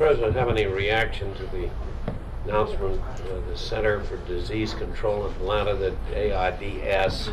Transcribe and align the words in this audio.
President 0.00 0.34
have 0.34 0.48
any 0.48 0.64
reaction 0.64 1.34
to 1.34 1.42
the 1.48 1.68
announcement 2.46 2.98
of 3.32 3.46
the 3.46 3.54
Center 3.54 4.00
for 4.00 4.16
Disease 4.26 4.72
Control 4.72 5.26
in 5.26 5.32
Atlanta 5.34 5.74
that 5.74 5.92
AIDS 6.14 7.28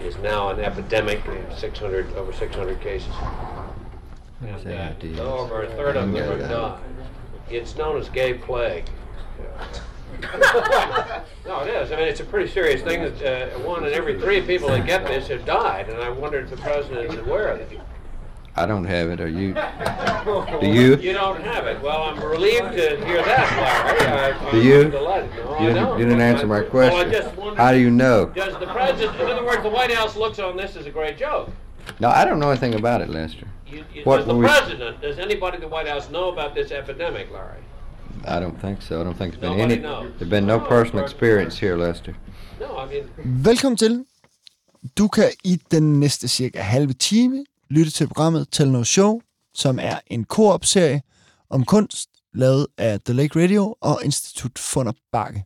is 0.00 0.16
now 0.16 0.48
an 0.48 0.58
epidemic, 0.58 1.20
600 1.56 2.12
over 2.14 2.32
600 2.32 2.80
cases, 2.80 3.12
and 4.40 4.66
uh, 5.16 5.32
over 5.32 5.62
a 5.62 5.68
third 5.68 5.96
of 5.96 6.12
them 6.12 6.28
are 6.28 6.38
dying. 6.38 6.80
It's 7.50 7.76
known 7.76 8.00
as 8.00 8.08
gay 8.08 8.34
plague. 8.34 8.86
no, 11.46 11.60
it 11.60 11.68
is. 11.68 11.92
I 11.92 11.96
mean, 11.96 12.08
it's 12.08 12.18
a 12.18 12.24
pretty 12.24 12.50
serious 12.50 12.82
thing. 12.82 13.00
That 13.00 13.54
uh, 13.54 13.58
one 13.60 13.86
in 13.86 13.92
every 13.92 14.18
three 14.18 14.40
people 14.40 14.70
that 14.70 14.84
get 14.84 15.06
this 15.06 15.28
have 15.28 15.46
died, 15.46 15.88
and 15.88 16.02
I 16.02 16.08
wonder 16.08 16.40
if 16.40 16.50
the 16.50 16.56
president 16.56 17.14
is 17.14 17.20
aware 17.20 17.52
of 17.52 17.60
it. 17.60 17.80
I 18.58 18.66
don't 18.66 18.84
have 18.84 19.08
it. 19.10 19.20
Are 19.20 19.28
you? 19.28 19.54
Do 20.60 20.66
you? 20.66 20.96
You 20.96 21.12
don't 21.12 21.40
have 21.42 21.66
it. 21.66 21.80
Well, 21.80 22.02
I'm 22.02 22.20
relieved 22.22 22.72
to 22.72 23.04
hear 23.06 23.22
that, 23.22 23.46
Larry. 23.56 24.48
I, 24.48 24.50
do 24.50 24.62
you? 24.62 24.88
No, 24.88 25.58
you, 25.60 25.66
didn't, 25.72 25.98
you 25.98 26.04
didn't 26.04 26.20
answer 26.20 26.46
my 26.46 26.62
question. 26.62 27.10
Well, 27.36 27.54
How 27.54 27.72
do 27.72 27.78
you 27.78 27.90
know? 27.90 28.26
Does 28.26 28.58
the 28.58 28.66
president? 28.66 29.20
In 29.20 29.26
other 29.26 29.44
words, 29.44 29.62
the 29.62 29.68
White 29.70 29.92
House 29.92 30.16
looks 30.16 30.38
on 30.38 30.56
this 30.56 30.76
as 30.76 30.86
a 30.86 30.90
great 30.90 31.16
joke. 31.16 31.50
No, 32.00 32.08
I 32.08 32.24
don't 32.24 32.38
know 32.40 32.50
anything 32.50 32.74
about 32.74 33.00
it, 33.00 33.08
Lester. 33.08 33.46
You, 33.66 33.84
you, 33.94 34.02
what, 34.02 34.18
does 34.18 34.26
the 34.26 34.38
president? 34.38 35.00
Does 35.00 35.18
anybody 35.18 35.56
in 35.56 35.60
the 35.60 35.68
White 35.68 35.88
House 35.88 36.10
know 36.10 36.30
about 36.32 36.54
this 36.54 36.70
epidemic, 36.70 37.30
Larry? 37.32 37.62
I 38.26 38.40
don't 38.40 38.60
think 38.60 38.82
so. 38.82 39.00
I 39.00 39.04
don't 39.04 39.16
think 39.16 39.34
there's 39.34 39.40
been 39.40 39.58
Nobody 39.58 39.74
any. 39.74 39.82
knows. 39.82 40.12
There's 40.18 40.30
been 40.30 40.46
no 40.46 40.58
personal 40.60 41.04
experience 41.04 41.58
here, 41.58 41.76
Lester. 41.76 42.14
No, 42.60 42.76
I 42.78 42.86
mean. 42.86 43.04
Velkommen 43.44 43.76
til. 43.76 44.04
Du 44.98 45.08
kan 45.08 45.24
i 45.44 45.58
den 45.70 46.00
næste 46.00 46.28
cirka 46.28 46.60
halve 46.60 46.92
time 46.92 47.44
lytte 47.70 47.90
til 47.90 48.06
programmet 48.06 48.46
Tell 48.52 48.70
No 48.70 48.84
Show, 48.84 49.20
som 49.54 49.78
er 49.82 49.98
en 50.06 50.24
koop-serie 50.24 51.02
om 51.50 51.64
kunst, 51.64 52.08
lavet 52.34 52.66
af 52.78 53.00
The 53.00 53.14
Lake 53.14 53.42
Radio 53.42 53.74
og 53.80 54.00
Institut 54.04 54.58
Funder 54.58 54.92
Bakke. 55.12 55.44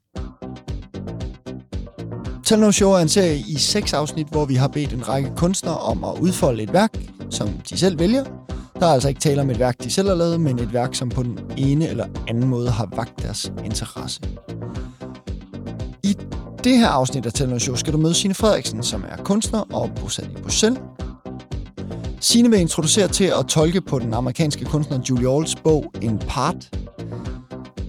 Tell 2.45 2.61
No 2.61 2.71
Show 2.71 2.91
er 2.91 2.99
en 2.99 3.09
serie 3.09 3.39
i 3.39 3.59
seks 3.59 3.93
afsnit, 3.93 4.27
hvor 4.27 4.45
vi 4.45 4.55
har 4.55 4.69
bedt 4.69 4.93
en 4.93 5.09
række 5.09 5.33
kunstnere 5.37 5.79
om 5.79 6.05
at 6.05 6.19
udfolde 6.21 6.63
et 6.63 6.73
værk, 6.73 6.99
som 7.31 7.49
de 7.49 7.79
selv 7.79 7.99
vælger. 7.99 8.25
Der 8.81 8.87
er 8.87 8.93
altså 8.93 9.09
ikke 9.09 9.21
tale 9.21 9.41
om 9.41 9.51
et 9.51 9.59
værk, 9.59 9.85
de 9.85 9.91
selv 9.91 10.09
har 10.09 10.15
lavet, 10.15 10.41
men 10.41 10.59
et 10.59 10.73
værk, 10.73 10.95
som 10.95 11.09
på 11.09 11.23
den 11.23 11.39
ene 11.57 11.89
eller 11.89 12.07
anden 12.29 12.49
måde 12.49 12.71
har 12.71 12.89
vagt 12.97 13.23
deres 13.23 13.53
interesse. 13.65 14.21
I 16.03 16.17
det 16.65 16.79
her 16.79 16.89
afsnit 16.89 17.27
af 17.27 17.33
Tell 17.33 17.51
No 17.51 17.59
Show 17.59 17.77
skal 17.77 17.93
du 17.93 17.99
møde 17.99 18.15
Signe 18.15 18.35
Frederiksen, 18.35 18.83
som 18.83 19.05
er 19.09 19.17
kunstner 19.17 19.61
og 19.75 19.91
bosat 20.01 20.27
i 20.39 20.43
Bruxelles. 20.43 20.81
Signe 22.23 22.51
vil 22.51 22.61
introducere 22.61 23.09
til 23.09 23.25
at 23.25 23.47
tolke 23.49 23.81
på 23.81 23.99
den 23.99 24.15
amerikanske 24.15 24.65
kunstner 24.65 24.99
Julie 25.11 25.29
Alls 25.29 25.57
bog 25.57 25.93
En 26.03 26.19
Part. 26.19 26.77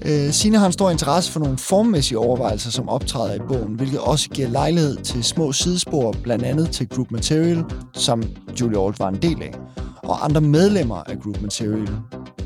Øh, 0.05 0.31
Signe 0.31 0.57
har 0.57 0.65
en 0.65 0.71
stor 0.71 0.89
interesse 0.89 1.31
for 1.31 1.39
nogle 1.39 1.57
formmæssige 1.57 2.17
overvejelser, 2.17 2.71
som 2.71 2.89
optræder 2.89 3.35
i 3.35 3.39
bogen, 3.47 3.73
hvilket 3.73 3.99
også 3.99 4.29
giver 4.29 4.47
lejlighed 4.47 4.97
til 4.97 5.23
små 5.23 5.51
sidespor, 5.51 6.15
blandt 6.23 6.45
andet 6.45 6.69
til 6.69 6.89
Group 6.89 7.11
Material, 7.11 7.63
som 7.93 8.23
Julie 8.61 8.79
Alt 8.79 8.99
var 8.99 9.09
en 9.09 9.21
del 9.21 9.43
af, 9.43 9.53
og 10.03 10.25
andre 10.25 10.41
medlemmer 10.41 10.95
af 10.95 11.19
Group 11.19 11.41
Material, 11.41 11.89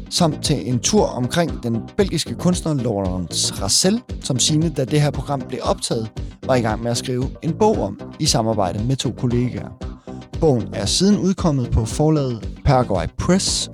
samt 0.09 0.43
til 0.43 0.69
en 0.69 0.79
tur 0.79 1.05
omkring 1.05 1.63
den 1.63 1.77
belgiske 1.97 2.35
kunstner 2.35 2.73
Laurence 2.73 3.53
Rassel, 3.53 4.01
som 4.21 4.39
Signe, 4.39 4.69
da 4.69 4.85
det 4.85 5.01
her 5.01 5.11
program 5.11 5.41
blev 5.41 5.59
optaget, 5.63 6.09
var 6.45 6.55
i 6.55 6.61
gang 6.61 6.83
med 6.83 6.91
at 6.91 6.97
skrive 6.97 7.29
en 7.41 7.53
bog 7.53 7.77
om 7.81 7.99
i 8.19 8.25
samarbejde 8.25 8.83
med 8.83 8.95
to 8.95 9.11
kollegaer. 9.11 9.96
Bogen 10.39 10.67
er 10.73 10.85
siden 10.85 11.19
udkommet 11.19 11.71
på 11.71 11.85
forlaget 11.85 12.49
Paraguay 12.65 13.05
Press 13.17 13.71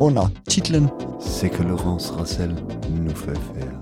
under 0.00 0.28
titlen 0.48 0.88
C'est 1.20 1.48
que 1.48 1.62
Laurence 1.62 2.12
Rassel 2.12 2.54
nous 3.04 3.16
fait 3.16 3.38
faire. 3.38 3.72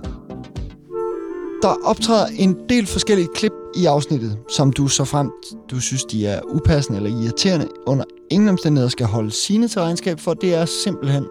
Der 1.62 1.74
optræder 1.84 2.26
en 2.38 2.56
del 2.68 2.86
forskellige 2.86 3.28
klip 3.34 3.52
i 3.76 3.86
afsnittet, 3.86 4.38
som 4.56 4.72
du 4.72 4.88
så 4.88 5.04
frem 5.04 5.30
du 5.70 5.80
synes, 5.80 6.04
de 6.04 6.26
er 6.26 6.40
upassende 6.54 6.96
eller 6.98 7.22
irriterende, 7.22 7.68
under 7.86 8.04
ingen 8.30 8.48
omstændigheder 8.48 8.90
skal 8.90 9.06
holde 9.06 9.30
sine 9.30 9.68
til 9.68 9.80
regnskab 9.80 10.20
for. 10.20 10.34
Det 10.34 10.54
er 10.54 10.64
simpelthen 10.64 11.24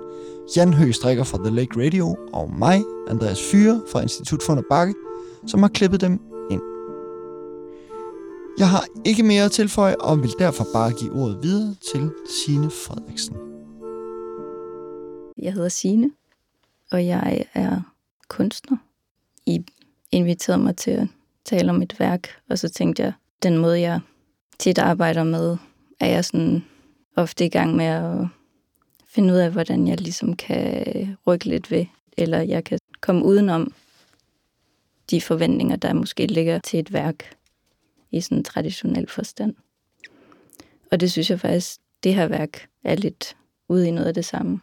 Jan 0.56 0.74
Høgh 0.74 0.94
Strikker 0.94 1.24
fra 1.24 1.38
The 1.38 1.56
Lake 1.56 1.86
Radio 1.86 2.18
og 2.34 2.52
mig, 2.60 2.84
Andreas 3.10 3.42
Fyre 3.52 3.82
fra 3.92 4.02
Institut 4.02 4.44
for 4.44 4.64
Bakke, 4.70 4.94
som 5.48 5.60
har 5.62 5.70
klippet 5.70 6.02
dem. 6.02 6.20
Jeg 8.58 8.70
har 8.70 8.86
ikke 9.06 9.24
mere 9.24 9.44
at 9.44 9.52
tilføje, 9.52 9.96
og 9.96 10.22
vil 10.22 10.34
derfor 10.40 10.66
bare 10.74 10.92
give 10.92 11.12
ordet 11.12 11.44
videre 11.44 11.76
til 11.92 12.12
Signe 12.30 12.70
Frederiksen. 12.70 13.36
Jeg 15.38 15.54
hedder 15.54 15.70
Sine, 15.70 16.12
og 16.92 17.06
jeg 17.06 17.46
er 17.54 17.82
kunstner. 18.28 18.78
I 19.46 19.66
inviterede 20.12 20.62
mig 20.64 20.76
til 20.76 20.92
at 20.92 21.08
tale 21.46 21.70
om 21.70 21.82
et 21.82 22.00
værk, 22.00 22.30
og 22.50 22.60
så 22.60 22.70
tænkte 22.70 23.04
jeg, 23.04 23.14
den 23.44 23.58
måde 23.58 23.80
jeg 23.80 24.00
tit 24.60 24.78
arbejder 24.78 25.24
med, 25.24 25.58
er 26.00 26.08
jeg 26.08 26.26
sådan 26.26 26.66
ofte 27.16 27.46
i 27.46 27.50
gang 27.50 27.76
med 27.76 27.86
at 27.86 28.28
finde 29.08 29.34
ud 29.34 29.38
af, 29.38 29.52
hvordan 29.52 29.88
jeg 29.88 30.02
ligesom 30.02 30.36
kan 30.36 30.86
rykke 31.28 31.46
lidt 31.46 31.72
ved, 31.72 31.86
eller 32.18 32.42
jeg 32.42 32.64
kan 32.64 32.80
komme 33.02 33.26
udenom 33.26 33.74
de 35.10 35.22
forventninger, 35.22 35.76
der 35.76 35.94
måske 35.94 36.28
ligger 36.28 36.60
til 36.60 36.80
et 36.80 36.94
værk 36.94 37.36
i 38.12 38.22
sådan 38.22 38.38
en 38.38 38.44
traditionel 38.44 39.08
forstand. 39.08 39.56
Og 40.92 41.00
det 41.00 41.12
synes 41.12 41.30
jeg 41.30 41.40
faktisk, 41.40 41.80
det 42.04 42.14
her 42.14 42.28
værk 42.28 42.68
er 42.84 42.96
lidt 42.96 43.36
ude 43.70 43.88
i 43.88 43.92
noget 43.92 44.08
af 44.08 44.14
det 44.14 44.26
samme. 44.26 44.60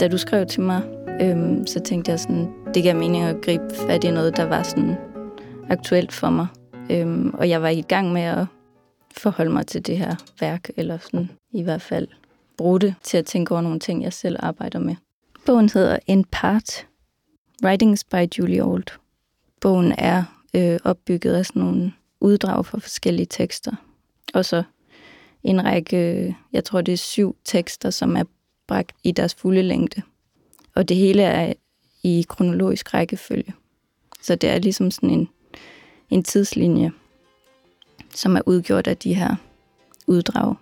Da 0.00 0.08
du 0.08 0.18
skrev 0.18 0.46
til 0.46 0.62
mig, 0.62 0.82
øhm, 1.20 1.66
så 1.66 1.80
tænkte 1.80 2.10
jeg 2.10 2.20
sådan, 2.20 2.52
det 2.74 2.82
gav 2.82 2.96
mening 2.96 3.24
at 3.24 3.36
gribe 3.42 3.74
fat 3.74 4.04
i 4.04 4.10
noget, 4.10 4.36
der 4.36 4.44
var 4.44 4.62
sådan 4.62 4.96
aktuelt 5.70 6.12
for 6.12 6.30
mig. 6.30 6.46
Mm. 6.88 6.94
Øhm, 6.94 7.34
og 7.34 7.48
jeg 7.48 7.62
var 7.62 7.68
i 7.68 7.80
gang 7.80 8.12
med 8.12 8.22
at 8.22 8.46
forholde 9.16 9.50
mig 9.52 9.66
til 9.66 9.86
det 9.86 9.98
her 9.98 10.16
værk, 10.40 10.70
eller 10.76 10.98
sådan 10.98 11.30
i 11.52 11.62
hvert 11.62 11.82
fald 11.82 12.08
bruge 12.56 12.80
det 12.80 12.94
til 13.02 13.16
at 13.16 13.26
tænke 13.26 13.52
over 13.52 13.60
nogle 13.60 13.80
ting, 13.80 14.02
jeg 14.02 14.12
selv 14.12 14.36
arbejder 14.38 14.78
med. 14.78 14.96
Bogen 15.46 15.70
hedder 15.74 15.98
In 16.06 16.24
Part, 16.24 16.86
Writings 17.64 18.04
by 18.04 18.38
Julie 18.38 18.64
Old. 18.64 18.84
Bogen 19.60 19.94
er 19.98 20.24
øh, 20.54 20.78
opbygget 20.84 21.34
af 21.34 21.46
sådan 21.46 21.62
nogle 21.62 21.92
uddrag 22.20 22.66
fra 22.66 22.78
forskellige 22.78 23.26
tekster. 23.26 23.72
Og 24.34 24.44
så 24.44 24.62
en 25.42 25.64
række, 25.64 25.96
øh, 25.96 26.32
jeg 26.52 26.64
tror 26.64 26.80
det 26.80 26.92
er 26.92 26.96
syv 26.96 27.36
tekster, 27.44 27.90
som 27.90 28.16
er 28.16 28.24
bragt 28.66 28.96
i 29.04 29.12
deres 29.12 29.34
fulde 29.34 29.62
længde. 29.62 30.02
Og 30.74 30.88
det 30.88 30.96
hele 30.96 31.22
er 31.22 31.52
i 32.02 32.26
kronologisk 32.28 32.94
rækkefølge. 32.94 33.54
Så 34.22 34.34
det 34.34 34.50
er 34.50 34.58
ligesom 34.58 34.90
sådan 34.90 35.10
en, 35.10 35.28
en 36.12 36.22
tidslinje, 36.22 36.92
som 38.14 38.36
er 38.36 38.40
udgjort 38.46 38.86
af 38.86 38.96
de 38.96 39.14
her 39.14 39.34
uddrag. 40.06 40.54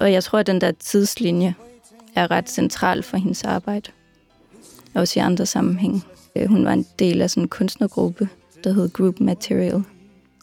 Og 0.00 0.12
jeg 0.12 0.24
tror, 0.24 0.38
at 0.38 0.46
den 0.46 0.60
der 0.60 0.72
tidslinje 0.72 1.54
er 2.14 2.30
ret 2.30 2.50
central 2.50 3.02
for 3.02 3.16
hendes 3.16 3.44
arbejde. 3.44 3.90
Også 4.94 5.20
i 5.20 5.22
andre 5.22 5.46
sammenhæng. 5.46 6.04
Øh, 6.36 6.48
hun 6.48 6.64
var 6.64 6.72
en 6.72 6.86
del 6.98 7.22
af 7.22 7.30
sådan 7.30 7.42
en 7.42 7.48
kunstnergruppe, 7.48 8.28
der 8.64 8.72
hed 8.72 8.92
Group 8.92 9.20
Material 9.20 9.82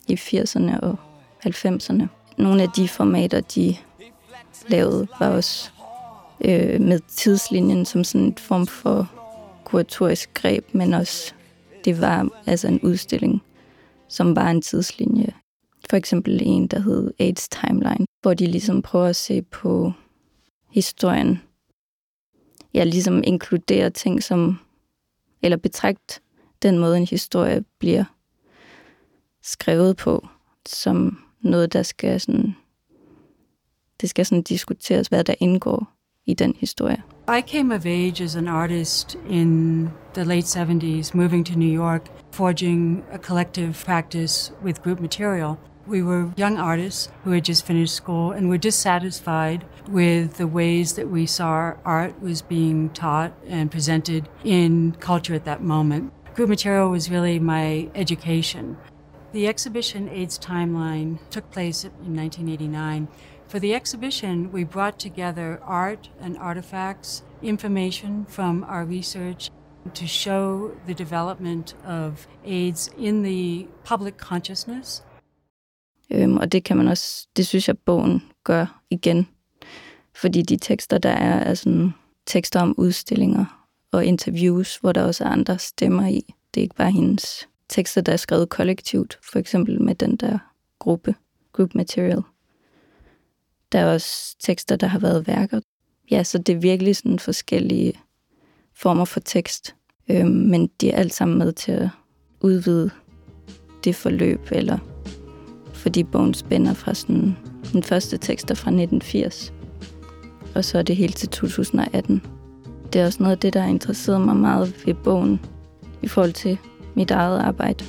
i 0.08 0.14
80'erne 0.14 0.80
og 0.80 0.96
90'erne. 1.46 2.04
Nogle 2.38 2.62
af 2.62 2.70
de 2.70 2.88
formater, 2.88 3.42
de 3.42 3.76
lavede, 4.68 5.08
var 5.20 5.30
også 5.30 5.70
øh, 6.42 6.82
med 6.82 7.00
tidslinjen 7.08 7.86
som 7.86 8.04
sådan 8.04 8.28
en 8.28 8.38
form 8.38 8.68
for 8.68 9.12
kuratorisk 9.64 10.34
greb, 10.34 10.66
men 10.74 10.94
også 10.94 11.34
det 11.86 12.02
var 12.02 12.30
altså 12.46 12.68
en 12.68 12.82
udstilling, 12.82 13.42
som 14.08 14.36
var 14.36 14.52
en 14.52 14.62
tidslinje. 14.62 15.34
For 15.90 15.98
eksempel 15.98 16.40
en, 16.44 16.68
der 16.68 16.80
hed 16.80 17.12
AIDS 17.20 17.50
Timeline, 17.50 18.06
hvor 18.22 18.34
de 18.34 18.46
ligesom 18.46 18.82
prøver 18.82 19.08
at 19.08 19.16
se 19.16 19.42
på 19.42 19.92
historien. 20.70 21.42
Ja, 22.74 22.84
ligesom 22.84 23.24
inkludere 23.24 23.90
ting 23.90 24.24
som, 24.24 24.60
eller 25.42 25.58
betragt 25.58 26.22
den 26.62 26.80
måde, 26.80 26.98
en 26.98 27.08
historie 27.08 27.64
bliver 27.80 28.04
skrevet 29.44 29.98
på, 29.98 30.28
som 30.66 31.20
noget, 31.42 31.74
der 31.74 31.84
skal 31.84 32.20
sådan, 32.20 32.56
det 34.02 34.10
skal 34.10 34.26
sådan 34.26 34.44
diskuteres, 34.44 35.08
hvad 35.08 35.24
der 35.24 35.36
indgår 35.40 35.94
i 36.26 36.34
den 36.34 36.56
historie. 36.60 37.04
I 37.30 37.44
came 37.44 37.72
of 37.72 37.86
age 37.86 38.22
as 38.22 38.34
an 38.34 38.48
artist 38.48 39.16
in 39.30 39.94
the 40.14 40.26
late 40.26 40.46
70s, 40.46 41.14
moving 41.14 41.44
to 41.44 41.56
New 41.56 41.72
York, 41.72 42.08
forging 42.32 43.06
a 43.12 43.20
collective 43.20 43.80
practice 43.86 44.52
with 44.64 44.82
group 44.82 45.00
material. 45.00 45.60
We 45.86 46.02
were 46.02 46.34
young 46.38 46.58
artists 46.58 47.08
who 47.24 47.30
had 47.30 47.46
just 47.46 47.68
finished 47.68 47.94
school 47.94 48.32
and 48.32 48.50
were 48.50 48.58
dissatisfied 48.58 49.64
with 49.88 50.38
the 50.38 50.48
ways 50.48 50.94
that 50.94 51.12
we 51.12 51.28
saw 51.28 51.76
art 51.86 52.20
was 52.20 52.42
being 52.42 52.90
taught 52.90 53.34
and 53.46 53.70
presented 53.70 54.28
in 54.44 54.94
culture 54.94 55.36
at 55.36 55.46
that 55.46 55.62
moment. 55.62 56.12
Group 56.34 56.50
material 56.50 56.90
was 56.90 57.12
really 57.12 57.38
my 57.38 57.92
education. 57.94 58.76
The 59.34 59.48
exhibition 59.48 60.10
AIDS 60.10 60.40
Timeline 60.40 61.20
took 61.30 61.52
place 61.52 61.84
in 61.84 61.92
1989. 62.16 63.08
For 63.50 63.60
the 63.60 63.76
exhibition, 63.76 64.52
we 64.54 64.64
brought 64.64 65.00
together 65.00 65.60
art 65.64 66.12
and 66.22 66.38
artifacts, 66.38 67.24
information 67.42 68.26
from 68.30 68.64
our 68.64 68.86
research 68.86 69.50
to 69.94 70.08
show 70.08 70.72
the 70.86 70.94
development 70.94 71.76
of 71.86 72.28
AIDS 72.46 72.90
in 72.98 73.24
the 73.24 73.68
public 73.86 74.14
consciousness. 74.18 75.04
Øhm, 76.12 76.38
og 76.38 76.52
det 76.52 76.64
kan 76.64 76.78
man 76.78 76.88
også, 76.88 77.28
det 77.38 77.48
synes 77.48 77.68
jeg, 77.68 77.78
bogen 77.78 78.24
gør 78.44 78.82
igen. 78.90 79.28
Fordi 80.16 80.42
de 80.42 80.58
tekster, 80.58 80.98
der 80.98 81.10
er, 81.10 81.40
er 81.40 81.54
sådan 81.54 81.94
tekster 82.26 82.62
om 82.62 82.76
udstillinger 82.78 83.68
og 83.92 84.06
interviews, 84.06 84.78
hvor 84.78 84.92
der 84.92 85.04
også 85.04 85.24
er 85.24 85.30
andre 85.30 85.60
stemmer 85.60 86.08
i. 86.08 86.34
Det 86.54 86.62
er 86.62 86.64
ikke 86.64 86.76
bare 86.76 86.92
hendes 86.92 87.48
tekster, 87.70 88.02
der 88.02 88.14
er 88.14 88.18
skrevet 88.18 88.50
kollektivt, 88.50 89.20
for 89.32 89.40
eksempel 89.40 89.82
med 89.82 89.96
den 89.96 90.16
der 90.16 90.38
gruppe, 90.80 91.16
group 91.54 91.76
material. 91.76 92.24
Der 93.72 93.80
er 93.80 93.94
også 93.94 94.36
tekster, 94.40 94.76
der 94.76 94.88
har 94.88 95.00
været 95.00 95.28
værker. 95.28 95.60
Ja, 96.12 96.24
så 96.24 96.38
det 96.38 96.56
er 96.56 96.60
virkelig 96.60 96.96
sådan 96.96 97.20
forskellige 97.20 97.94
former 98.76 99.06
for 99.06 99.20
tekst, 99.20 99.76
øhm, 100.10 100.30
men 100.30 100.70
de 100.82 100.92
er 100.92 100.98
alt 100.98 101.14
sammen 101.14 101.38
med 101.38 101.54
til 101.54 101.72
at 101.72 101.90
udvide 102.42 102.90
det 103.84 103.96
forløb, 103.96 104.48
eller 104.52 104.78
fordi 105.74 106.04
bogen 106.04 106.34
spænder 106.34 106.74
fra 106.74 106.94
sådan 106.94 107.38
den 107.74 107.84
første 107.84 108.18
tekster 108.18 108.56
fra 108.56 108.70
1980, 108.72 109.54
og 110.56 110.66
så 110.66 110.78
er 110.78 110.82
det 110.82 110.96
helt 110.96 111.18
til 111.18 111.30
2018. 111.30 112.22
Det 112.94 113.02
er 113.02 113.06
også 113.06 113.24
noget 113.24 113.36
af 113.36 113.40
det, 113.40 113.54
der 113.54 113.60
har 113.60 113.70
interesseret 113.70 114.22
mig 114.22 114.36
meget 114.36 114.86
ved 114.86 114.94
bogen 114.94 115.40
i 116.02 116.08
forhold 116.08 116.34
til 116.34 116.58
mit 116.96 117.12
eget 117.12 117.40
arbejde. 117.40 117.86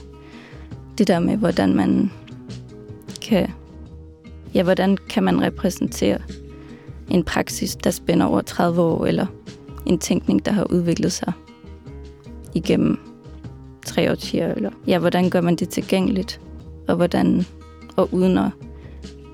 Det 0.98 1.08
der 1.08 1.18
med, 1.18 1.36
hvordan 1.36 1.74
man 1.74 2.10
kan, 3.22 3.48
ja, 4.54 4.62
hvordan 4.62 4.96
kan 5.08 5.22
man 5.22 5.42
repræsentere 5.42 6.18
en 7.10 7.24
praksis, 7.24 7.76
der 7.76 7.90
spænder 7.90 8.26
over 8.26 8.40
30 8.40 8.82
år, 8.82 9.06
eller 9.06 9.26
en 9.86 9.98
tænkning, 9.98 10.44
der 10.46 10.52
har 10.52 10.64
udviklet 10.64 11.12
sig 11.12 11.32
igennem 12.54 12.98
tre 13.86 14.10
årtier, 14.10 14.54
eller 14.54 14.70
ja, 14.86 14.98
hvordan 14.98 15.30
gør 15.30 15.40
man 15.40 15.56
det 15.56 15.68
tilgængeligt, 15.68 16.40
og 16.88 16.96
hvordan, 16.96 17.46
og 17.96 18.08
uden 18.14 18.38
at 18.38 18.50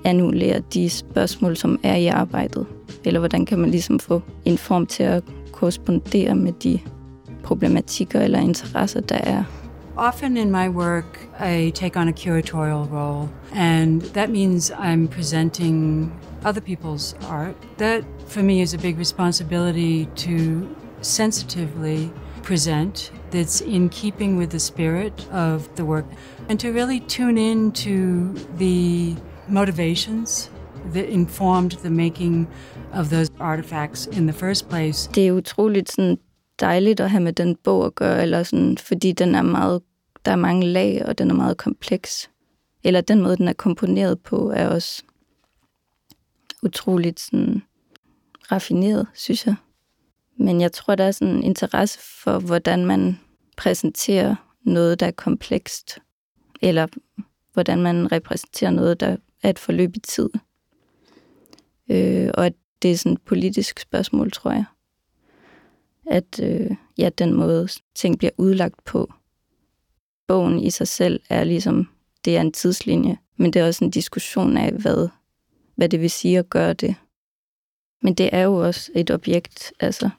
annullere 0.03 0.61
de 0.73 0.89
spørgsmål, 0.89 1.57
som 1.57 1.79
er 1.83 1.95
i 1.95 2.07
arbejdet, 2.07 2.65
eller 3.03 3.19
hvordan 3.19 3.45
kan 3.45 3.59
man 3.59 3.71
ligesom 3.71 3.99
få 3.99 4.21
en 4.45 4.57
form 4.57 4.85
til 4.85 5.03
at 5.03 5.23
korrespondere 5.51 6.35
med 6.35 6.53
de 6.53 6.79
problematikker 7.43 8.21
eller 8.21 8.39
interesser, 8.39 9.01
der 9.01 9.17
er? 9.17 9.43
Often 9.97 10.37
in 10.37 10.51
my 10.51 10.69
work, 10.69 11.19
I 11.39 11.71
take 11.73 11.97
on 11.97 12.07
a 12.07 12.13
curatorial 12.13 12.87
role, 12.91 13.29
and 13.51 14.03
that 14.13 14.29
means 14.29 14.71
I'm 14.71 15.07
presenting 15.07 16.11
other 16.45 16.61
people's 16.61 17.15
art. 17.25 17.55
That, 17.77 18.03
for 18.27 18.43
me, 18.43 18.61
is 18.61 18.75
a 18.75 18.77
big 18.77 18.99
responsibility 18.99 20.05
to 20.17 20.67
sensitively 21.01 22.11
present 22.43 23.11
that's 23.31 23.59
in 23.61 23.89
keeping 23.89 24.37
with 24.37 24.51
the 24.51 24.59
spirit 24.59 25.27
of 25.31 25.67
the 25.75 25.83
work 25.83 26.05
and 26.47 26.59
to 26.59 26.71
really 26.71 26.99
tune 26.99 27.37
in 27.37 27.71
to 27.71 28.33
the 28.57 29.15
motivations 29.49 30.51
that 30.93 31.09
informed 31.09 31.71
the 31.71 31.89
making 31.89 32.47
of 32.93 33.09
those 33.09 33.31
artifacts 33.39 34.05
in 34.05 34.27
the 34.27 34.33
first 34.33 34.69
place. 34.69 35.09
Det 35.15 35.27
er 35.27 35.31
utroligt 35.31 35.91
sådan 35.91 36.17
dejligt 36.59 36.99
at 36.99 37.09
have 37.09 37.23
med 37.23 37.33
den 37.33 37.55
bog 37.63 37.85
at 37.85 37.95
gøre, 37.95 38.21
eller 38.21 38.43
sådan, 38.43 38.77
fordi 38.77 39.11
den 39.11 39.35
er 39.35 39.41
meget, 39.41 39.81
der 40.27 40.33
er 40.33 40.37
mange 40.37 40.67
lag, 40.67 41.05
og 41.05 41.17
den 41.17 41.29
er 41.29 41.33
meget 41.33 41.57
kompleks. 41.57 42.29
Eller 42.83 43.01
den 43.01 43.21
måde, 43.21 43.37
den 43.37 43.47
er 43.47 43.53
komponeret 43.53 44.19
på, 44.19 44.51
er 44.51 44.67
også 44.67 45.03
utroligt 46.63 47.19
sådan 47.19 47.61
raffineret, 48.51 49.07
synes 49.13 49.45
jeg. 49.45 49.55
Men 50.37 50.61
jeg 50.61 50.71
tror, 50.71 50.95
der 50.95 51.03
er 51.03 51.11
sådan 51.11 51.35
en 51.35 51.43
interesse 51.43 51.99
for, 51.99 52.39
hvordan 52.39 52.85
man 52.85 53.19
præsenterer 53.57 54.35
noget, 54.61 54.99
der 54.99 55.05
er 55.05 55.11
komplekst, 55.11 55.99
eller 56.61 56.87
hvordan 57.53 57.81
man 57.81 58.11
repræsenterer 58.11 58.71
noget, 58.71 58.99
der 58.99 59.17
er 59.43 59.49
et 59.49 59.59
forløb 59.59 59.95
i 59.95 59.99
tid. 59.99 60.29
Øh, 61.89 62.29
og 62.33 62.45
at 62.45 62.53
det 62.81 62.91
er 62.91 62.97
sådan 62.97 63.13
et 63.13 63.21
politisk 63.21 63.79
spørgsmål, 63.79 64.31
tror 64.31 64.51
jeg 64.51 64.65
at 66.09 66.39
øh, 66.43 66.71
ja, 66.97 67.09
den 67.09 67.33
måde 67.33 67.67
ting 67.95 68.17
bliver 68.17 68.31
udlagt 68.37 68.85
på. 68.85 69.13
Bogen 70.27 70.59
i 70.59 70.69
sig 70.69 70.87
selv 70.87 71.19
er 71.29 71.43
ligesom, 71.43 71.89
det 72.25 72.37
er 72.37 72.41
en 72.41 72.51
tidslinje, 72.51 73.17
men 73.37 73.53
det 73.53 73.59
er 73.59 73.67
også 73.67 73.85
en 73.85 73.91
diskussion 73.91 74.57
af, 74.57 74.71
hvad, 74.71 75.07
hvad 75.75 75.89
det 75.89 76.01
vil 76.01 76.09
sige 76.09 76.39
at 76.39 76.49
gøre 76.49 76.73
det. 76.73 76.95
Men 78.01 78.13
det 78.13 78.29
er 78.31 78.41
jo 78.41 78.55
også 78.55 78.91
et 78.95 79.11
objekt, 79.11 79.73
altså 79.79 80.09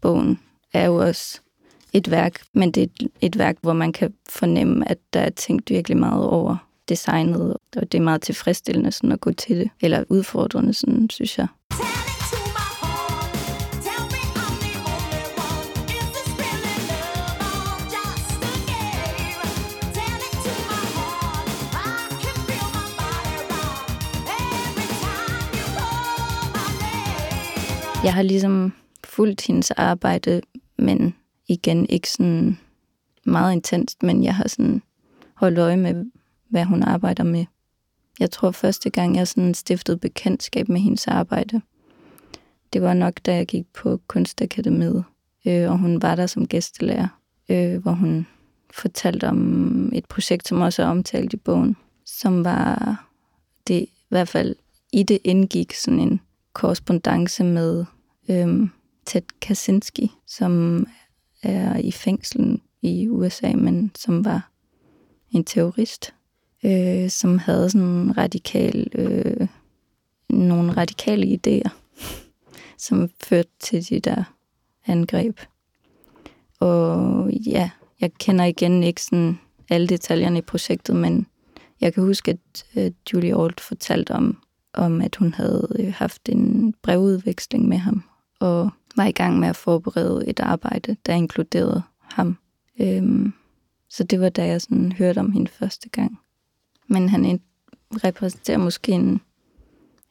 bogen 0.00 0.40
er 0.72 0.86
jo 0.86 0.96
også 0.96 1.40
et 1.92 2.10
værk, 2.10 2.42
men 2.52 2.70
det 2.70 2.82
er 2.82 2.86
et, 3.00 3.08
et 3.20 3.38
værk, 3.38 3.56
hvor 3.62 3.72
man 3.72 3.92
kan 3.92 4.14
fornemme, 4.28 4.90
at 4.90 4.98
der 5.12 5.20
er 5.20 5.30
tænkt 5.30 5.70
virkelig 5.70 5.96
meget 5.96 6.24
over 6.24 6.56
designet, 6.88 7.56
og 7.76 7.92
det 7.92 7.98
er 7.98 8.02
meget 8.02 8.22
tilfredsstillende 8.22 8.92
sådan 8.92 9.12
at 9.12 9.20
gå 9.20 9.32
til 9.32 9.56
det, 9.56 9.70
eller 9.80 10.04
udfordrende, 10.08 10.74
sådan, 10.74 11.10
synes 11.10 11.38
jeg. 11.38 11.46
Jeg 28.04 28.14
har 28.14 28.22
ligesom 28.22 28.72
fulgt 29.04 29.46
hendes 29.46 29.70
arbejde, 29.70 30.40
men 30.78 31.14
igen 31.48 31.86
ikke 31.86 32.10
sådan 32.10 32.58
meget 33.24 33.52
intenst, 33.52 34.02
men 34.02 34.24
jeg 34.24 34.34
har 34.34 34.48
sådan 34.48 34.82
holdt 35.34 35.58
øje 35.58 35.76
med, 35.76 36.04
hvad 36.48 36.64
hun 36.64 36.82
arbejder 36.82 37.24
med. 37.24 37.44
Jeg 38.20 38.30
tror 38.30 38.50
første 38.50 38.90
gang, 38.90 39.16
jeg 39.16 39.28
sådan 39.28 39.54
stiftede 39.54 39.98
bekendtskab 39.98 40.68
med 40.68 40.80
hendes 40.80 41.06
arbejde, 41.06 41.60
det 42.72 42.82
var 42.82 42.94
nok, 42.94 43.14
da 43.26 43.34
jeg 43.34 43.46
gik 43.46 43.66
på 43.74 44.00
Kunstakademiet, 44.06 45.04
øh, 45.46 45.70
og 45.70 45.78
hun 45.78 46.02
var 46.02 46.14
der 46.14 46.26
som 46.26 46.46
gæstelærer, 46.46 47.08
øh, 47.48 47.82
hvor 47.82 47.92
hun 47.92 48.26
fortalte 48.74 49.28
om 49.28 49.90
et 49.94 50.04
projekt, 50.04 50.48
som 50.48 50.60
også 50.60 50.82
er 50.82 50.86
omtalt 50.86 51.32
i 51.32 51.36
bogen, 51.36 51.76
som 52.06 52.44
var 52.44 52.96
det 53.68 53.80
i 53.80 54.06
hvert 54.08 54.28
fald 54.28 54.56
i 54.92 55.02
det 55.02 55.18
indgik 55.24 55.74
sådan 55.74 56.00
en 56.00 56.20
korrespondence 56.52 57.44
med 57.44 57.84
øhm, 58.30 58.70
Ted 59.06 59.22
Kaczynski, 59.40 60.10
som 60.26 60.86
er 61.42 61.78
i 61.78 61.90
fængslen 61.90 62.62
i 62.82 63.08
USA, 63.08 63.52
men 63.52 63.92
som 63.94 64.24
var 64.24 64.50
en 65.30 65.44
terrorist, 65.44 66.14
øh, 66.64 67.10
som 67.10 67.38
havde 67.38 67.70
sådan 67.70 68.18
radikal, 68.18 68.86
øh, 68.94 69.48
nogle 70.28 70.72
radikale 70.72 71.26
idéer, 71.26 71.70
som 72.86 73.10
førte 73.24 73.50
til 73.60 73.88
de 73.88 74.00
der 74.00 74.24
angreb. 74.86 75.40
Og 76.60 77.30
ja, 77.32 77.70
jeg 78.00 78.14
kender 78.14 78.44
igen 78.44 78.82
ikke 78.82 79.02
sådan 79.02 79.38
alle 79.70 79.86
detaljerne 79.86 80.38
i 80.38 80.42
projektet, 80.42 80.96
men 80.96 81.26
jeg 81.80 81.94
kan 81.94 82.02
huske, 82.02 82.30
at 82.30 82.64
øh, 82.76 82.92
Julie 83.12 83.36
Old 83.36 83.60
fortalte 83.60 84.10
om, 84.10 84.42
om, 84.72 85.00
at 85.00 85.16
hun 85.16 85.34
havde 85.34 85.68
øh, 85.78 85.92
haft 85.92 86.28
en 86.28 86.74
brevudveksling 86.82 87.68
med 87.68 87.78
ham, 87.78 88.04
og 88.40 88.70
var 88.96 89.04
i 89.04 89.12
gang 89.12 89.38
med 89.38 89.48
at 89.48 89.56
forberede 89.56 90.28
et 90.28 90.40
arbejde, 90.40 90.96
der 91.06 91.12
inkluderede 91.12 91.82
ham. 92.02 92.38
Øhm, 92.80 93.32
så 93.88 94.04
det 94.04 94.20
var 94.20 94.28
da 94.28 94.46
jeg 94.46 94.60
sådan 94.60 94.92
hørte 94.92 95.18
om 95.18 95.32
hende 95.32 95.50
første 95.50 95.88
gang. 95.88 96.20
Men 96.86 97.08
han 97.08 97.40
repræsenterer 98.04 98.58
måske 98.58 98.92
en, 98.92 99.20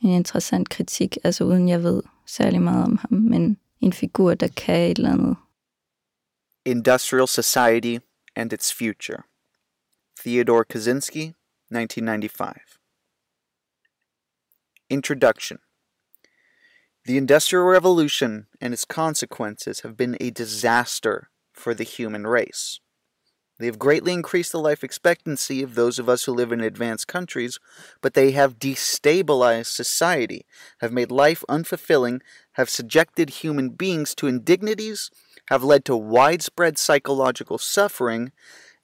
en 0.02 0.10
interessant 0.10 0.70
kritik, 0.70 1.18
altså 1.24 1.44
uden 1.44 1.70
jeg 1.70 1.84
ved 1.84 2.04
særlig 2.26 2.62
meget 2.62 2.84
om 2.84 2.98
ham, 2.98 3.20
men 3.20 3.58
en 3.82 3.94
figur, 3.94 4.34
der 4.34 4.48
kan 4.48 4.92
et 4.92 4.98
eller 4.98 5.12
andet. 5.12 5.36
Industrial 6.66 7.28
Society 7.28 7.98
and 8.36 8.54
Its 8.54 8.74
Future. 8.74 9.24
Theodore 10.20 10.64
Kaczynski, 10.70 11.22
1995. 11.72 12.79
Introduction 14.90 15.60
The 17.06 17.18
Industrial 17.18 17.64
Revolution 17.64 18.48
and 18.60 18.74
its 18.74 18.86
consequences 18.86 19.82
have 19.82 19.96
been 19.96 20.18
a 20.20 20.32
disaster 20.32 21.30
for 21.54 21.76
the 21.76 21.84
human 21.84 22.26
race. 22.26 22.80
They 23.60 23.68
have 23.68 23.78
greatly 23.78 24.14
increased 24.14 24.52
the 24.52 24.60
life 24.60 24.84
expectancy 24.84 25.62
of 25.62 25.76
those 25.76 26.00
of 26.00 26.10
us 26.10 26.24
who 26.24 26.34
live 26.34 26.52
in 26.52 26.62
advanced 26.62 27.08
countries, 27.08 27.60
but 28.02 28.16
they 28.16 28.32
have 28.32 28.58
destabilized 28.58 29.68
society, 29.68 30.48
have 30.80 30.92
made 30.92 31.12
life 31.12 31.44
unfulfilling, 31.48 32.22
have 32.54 32.70
subjected 32.70 33.30
human 33.30 33.70
beings 33.70 34.16
to 34.16 34.26
indignities, 34.26 35.12
have 35.50 35.64
led 35.64 35.86
to 35.86 35.96
widespread 35.96 36.80
psychological 36.80 37.60
suffering, 37.60 38.32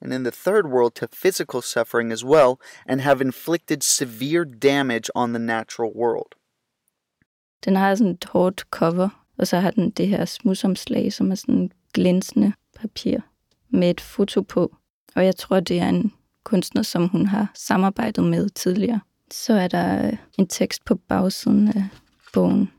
and 0.00 0.12
in 0.12 0.24
the 0.24 0.30
third 0.30 0.66
world 0.66 0.94
to 0.94 1.06
physical 1.22 1.62
suffering 1.62 2.12
as 2.12 2.24
well, 2.24 2.54
and 2.86 3.00
have 3.00 3.20
inflicted 3.20 3.82
severe 3.82 4.44
damage 4.44 5.10
on 5.14 5.28
the 5.30 5.38
natural 5.38 5.92
world. 5.96 6.32
Den 7.64 7.76
har 7.76 7.94
sådan 7.94 8.12
et 8.12 8.24
hårdt 8.24 8.60
cover, 8.70 9.08
og 9.38 9.46
så 9.46 9.58
har 9.58 9.70
den 9.70 9.90
det 9.90 10.08
her 10.08 10.24
smudsomslag, 10.24 11.12
som 11.12 11.30
er 11.30 11.34
sådan 11.34 11.70
glinsende 11.94 12.52
papir 12.76 13.18
med 13.68 13.90
et 13.90 14.00
foto 14.00 14.40
på. 14.40 14.76
Og 15.14 15.24
jeg 15.24 15.36
tror, 15.36 15.60
det 15.60 15.80
er 15.80 15.88
en 15.88 16.12
kunstner, 16.44 16.82
som 16.82 17.08
hun 17.08 17.26
har 17.26 17.50
samarbejdet 17.54 18.24
med 18.24 18.48
tidligere. 18.48 19.00
Så 19.30 19.52
er 19.52 19.68
der 19.68 20.06
øh, 20.06 20.16
en 20.38 20.48
tekst 20.48 20.84
på 20.84 20.94
bagsiden 20.94 21.68
af 21.68 21.84
bogen, 22.32 22.70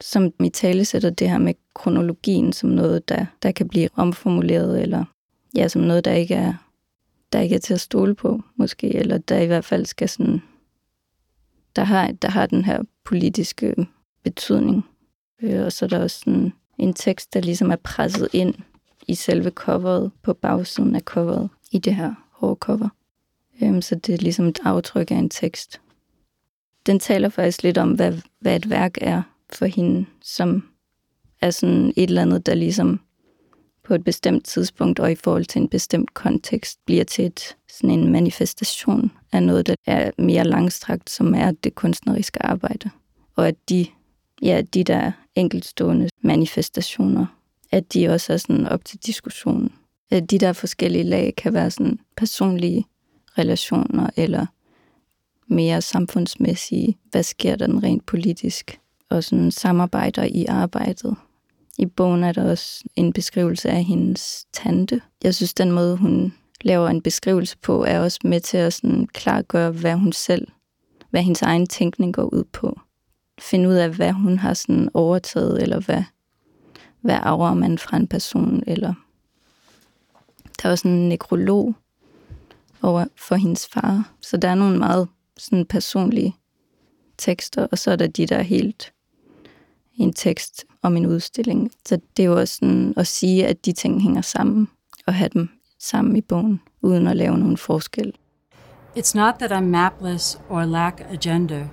som 0.00 0.32
i 0.44 0.48
tale 0.48 0.84
sætter 0.84 1.10
det 1.10 1.30
her 1.30 1.38
med 1.38 1.54
kronologien 1.74 2.52
som 2.52 2.70
noget, 2.70 3.08
der, 3.08 3.26
der 3.42 3.52
kan 3.52 3.68
blive 3.68 3.88
omformuleret, 3.94 4.82
eller 4.82 5.04
ja, 5.54 5.68
som 5.68 5.82
noget, 5.82 6.04
der 6.04 6.12
ikke 6.12 6.34
er 6.34 6.54
der 7.32 7.40
ikke 7.40 7.54
er 7.54 7.58
til 7.58 7.74
at 7.74 7.80
stole 7.80 8.14
på, 8.14 8.40
måske, 8.56 8.94
eller 8.94 9.18
der 9.18 9.38
i 9.38 9.46
hvert 9.46 9.64
fald 9.64 9.86
skal 9.86 10.08
sådan, 10.08 10.42
der 11.76 11.84
har, 11.84 12.12
der 12.12 12.28
har 12.28 12.46
den 12.46 12.64
her 12.64 12.82
politiske 13.04 13.74
betydning. 14.24 14.86
Øh, 15.42 15.64
og 15.64 15.72
så 15.72 15.84
er 15.84 15.88
der 15.88 16.02
også 16.02 16.18
sådan 16.18 16.52
en 16.78 16.94
tekst, 16.94 17.34
der 17.34 17.40
ligesom 17.40 17.70
er 17.70 17.76
presset 17.76 18.28
ind 18.32 18.54
i 19.08 19.14
selve 19.14 19.50
coveret, 19.50 20.10
på 20.22 20.34
bagsiden 20.34 20.96
af 20.96 21.00
coveret, 21.00 21.48
i 21.70 21.78
det 21.78 21.94
her 21.94 22.14
hårde 22.30 22.58
cover. 22.60 22.88
Øhm, 23.62 23.82
så 23.82 23.94
det 23.94 24.14
er 24.14 24.18
ligesom 24.18 24.46
et 24.46 24.58
aftryk 24.64 25.10
af 25.10 25.16
en 25.16 25.30
tekst. 25.30 25.80
Den 26.86 26.98
taler 26.98 27.28
faktisk 27.28 27.62
lidt 27.62 27.78
om, 27.78 27.90
hvad, 27.90 28.18
hvad 28.40 28.56
et 28.56 28.70
værk 28.70 28.98
er 29.00 29.22
for 29.52 29.66
hende, 29.66 30.06
som 30.22 30.68
er 31.40 31.50
sådan 31.50 31.92
et 31.96 32.08
eller 32.08 32.22
andet, 32.22 32.46
der 32.46 32.54
ligesom 32.54 33.00
på 33.86 33.94
et 33.94 34.04
bestemt 34.04 34.44
tidspunkt 34.44 35.00
og 35.00 35.12
i 35.12 35.14
forhold 35.14 35.44
til 35.44 35.62
en 35.62 35.68
bestemt 35.68 36.14
kontekst 36.14 36.78
bliver 36.86 37.04
til 37.04 37.26
et, 37.26 37.56
sådan 37.68 37.98
en 37.98 38.12
manifestation 38.12 39.12
af 39.32 39.42
noget, 39.42 39.66
der 39.66 39.74
er 39.86 40.10
mere 40.18 40.44
langstrakt, 40.44 41.10
som 41.10 41.34
er 41.34 41.50
det 41.50 41.74
kunstneriske 41.74 42.46
arbejde. 42.46 42.90
Og 43.36 43.48
at 43.48 43.54
de, 43.68 43.86
ja, 44.42 44.62
de 44.74 44.84
der 44.84 45.12
enkeltstående 45.34 46.08
manifestationer, 46.22 47.26
at 47.72 47.94
de 47.94 48.08
også 48.08 48.32
er 48.32 48.36
sådan 48.36 48.66
op 48.66 48.84
til 48.84 48.98
diskussion. 49.06 49.72
At 50.10 50.30
de 50.30 50.38
der 50.38 50.52
forskellige 50.52 51.04
lag 51.04 51.34
kan 51.36 51.54
være 51.54 51.70
sådan 51.70 51.98
personlige 52.16 52.86
relationer 53.38 54.10
eller 54.16 54.46
mere 55.46 55.82
samfundsmæssige. 55.82 56.98
Hvad 57.10 57.22
sker 57.22 57.56
der 57.56 57.82
rent 57.82 58.06
politisk? 58.06 58.80
Og 59.10 59.24
sådan 59.24 59.50
samarbejder 59.50 60.24
i 60.24 60.46
arbejdet. 60.48 61.16
I 61.78 61.86
bogen 61.86 62.24
er 62.24 62.32
der 62.32 62.50
også 62.50 62.84
en 62.96 63.12
beskrivelse 63.12 63.70
af 63.70 63.84
hendes 63.84 64.46
tante. 64.52 65.00
Jeg 65.24 65.34
synes, 65.34 65.54
den 65.54 65.72
måde, 65.72 65.96
hun 65.96 66.34
laver 66.60 66.88
en 66.88 67.02
beskrivelse 67.02 67.58
på, 67.58 67.84
er 67.84 68.00
også 68.00 68.18
med 68.24 68.40
til 68.40 68.56
at 68.56 68.72
sådan 68.72 69.06
klargøre, 69.06 69.70
hvad 69.70 69.94
hun 69.94 70.12
selv, 70.12 70.48
hvad 71.10 71.22
hendes 71.22 71.42
egen 71.42 71.66
tænkning 71.66 72.14
går 72.14 72.34
ud 72.34 72.44
på. 72.44 72.80
Finde 73.40 73.68
ud 73.68 73.74
af, 73.74 73.90
hvad 73.90 74.12
hun 74.12 74.38
har 74.38 74.54
sådan 74.54 74.88
overtaget, 74.94 75.62
eller 75.62 75.80
hvad, 75.80 76.02
hvad 77.00 77.18
arver 77.22 77.54
man 77.54 77.78
fra 77.78 77.96
en 77.96 78.08
person, 78.08 78.62
eller 78.66 78.94
der 80.62 80.68
er 80.68 80.70
også 80.70 80.88
en 80.88 81.08
nekrolog 81.08 81.74
over 82.82 83.04
for 83.16 83.34
hendes 83.34 83.68
far. 83.68 84.12
Så 84.20 84.36
der 84.36 84.48
er 84.48 84.54
nogle 84.54 84.78
meget 84.78 85.08
sådan 85.36 85.66
personlige 85.66 86.36
tekster, 87.18 87.66
og 87.66 87.78
så 87.78 87.90
er 87.90 87.96
der 87.96 88.06
de 88.06 88.26
der 88.26 88.42
helt 88.42 88.92
en 89.96 90.12
tekst 90.12 90.64
om 90.82 90.96
en 90.96 91.06
udstilling. 91.06 91.70
Så 91.86 91.98
det 92.16 92.22
er 92.22 92.26
jo 92.26 92.38
også 92.38 92.54
sådan 92.54 92.94
at 92.96 93.06
sige, 93.06 93.46
at 93.46 93.66
de 93.66 93.72
ting 93.72 94.02
hænger 94.02 94.20
sammen, 94.20 94.68
og 95.06 95.14
have 95.14 95.28
dem 95.28 95.48
sammen 95.78 96.16
i 96.16 96.20
bogen, 96.20 96.60
uden 96.82 97.06
at 97.06 97.16
lave 97.16 97.38
nogen 97.38 97.56
forskel. 97.56 98.12
It's 98.96 99.14
not 99.14 99.34
that 99.38 99.52
I'm 99.52 99.64
mapless 99.64 100.40
or 100.48 100.64
lack 100.64 101.00
agenda, 101.10 101.68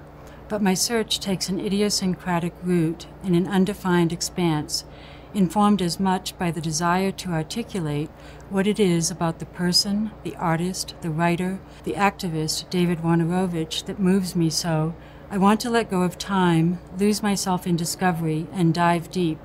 but 0.49 0.61
my 0.61 0.75
search 0.75 1.21
takes 1.21 1.49
an 1.49 1.59
idiosyncratic 1.59 2.53
route 2.65 3.07
in 3.23 3.35
an 3.35 3.47
undefined 3.55 4.11
expanse, 4.11 4.85
informed 5.33 5.81
as 5.81 5.99
much 5.99 6.37
by 6.37 6.51
the 6.51 6.61
desire 6.61 7.11
to 7.11 7.31
articulate 7.31 8.09
what 8.51 8.67
it 8.67 8.79
is 8.79 9.11
about 9.11 9.39
the 9.39 9.45
person, 9.45 10.11
the 10.23 10.35
artist, 10.35 10.95
the 11.01 11.09
writer, 11.09 11.59
the 11.83 11.93
activist, 11.93 12.69
David 12.69 12.99
Wojnarowicz, 12.99 13.85
that 13.85 13.99
moves 13.99 14.35
me 14.35 14.49
so 14.49 14.93
I 15.33 15.37
want 15.37 15.61
to 15.61 15.71
let 15.71 15.89
go 15.89 16.03
of 16.03 16.19
time, 16.19 16.77
lose 16.99 17.23
myself 17.23 17.65
in 17.65 17.75
discovery, 17.75 18.45
and 18.51 18.71
dive 18.71 19.09
deep. 19.09 19.39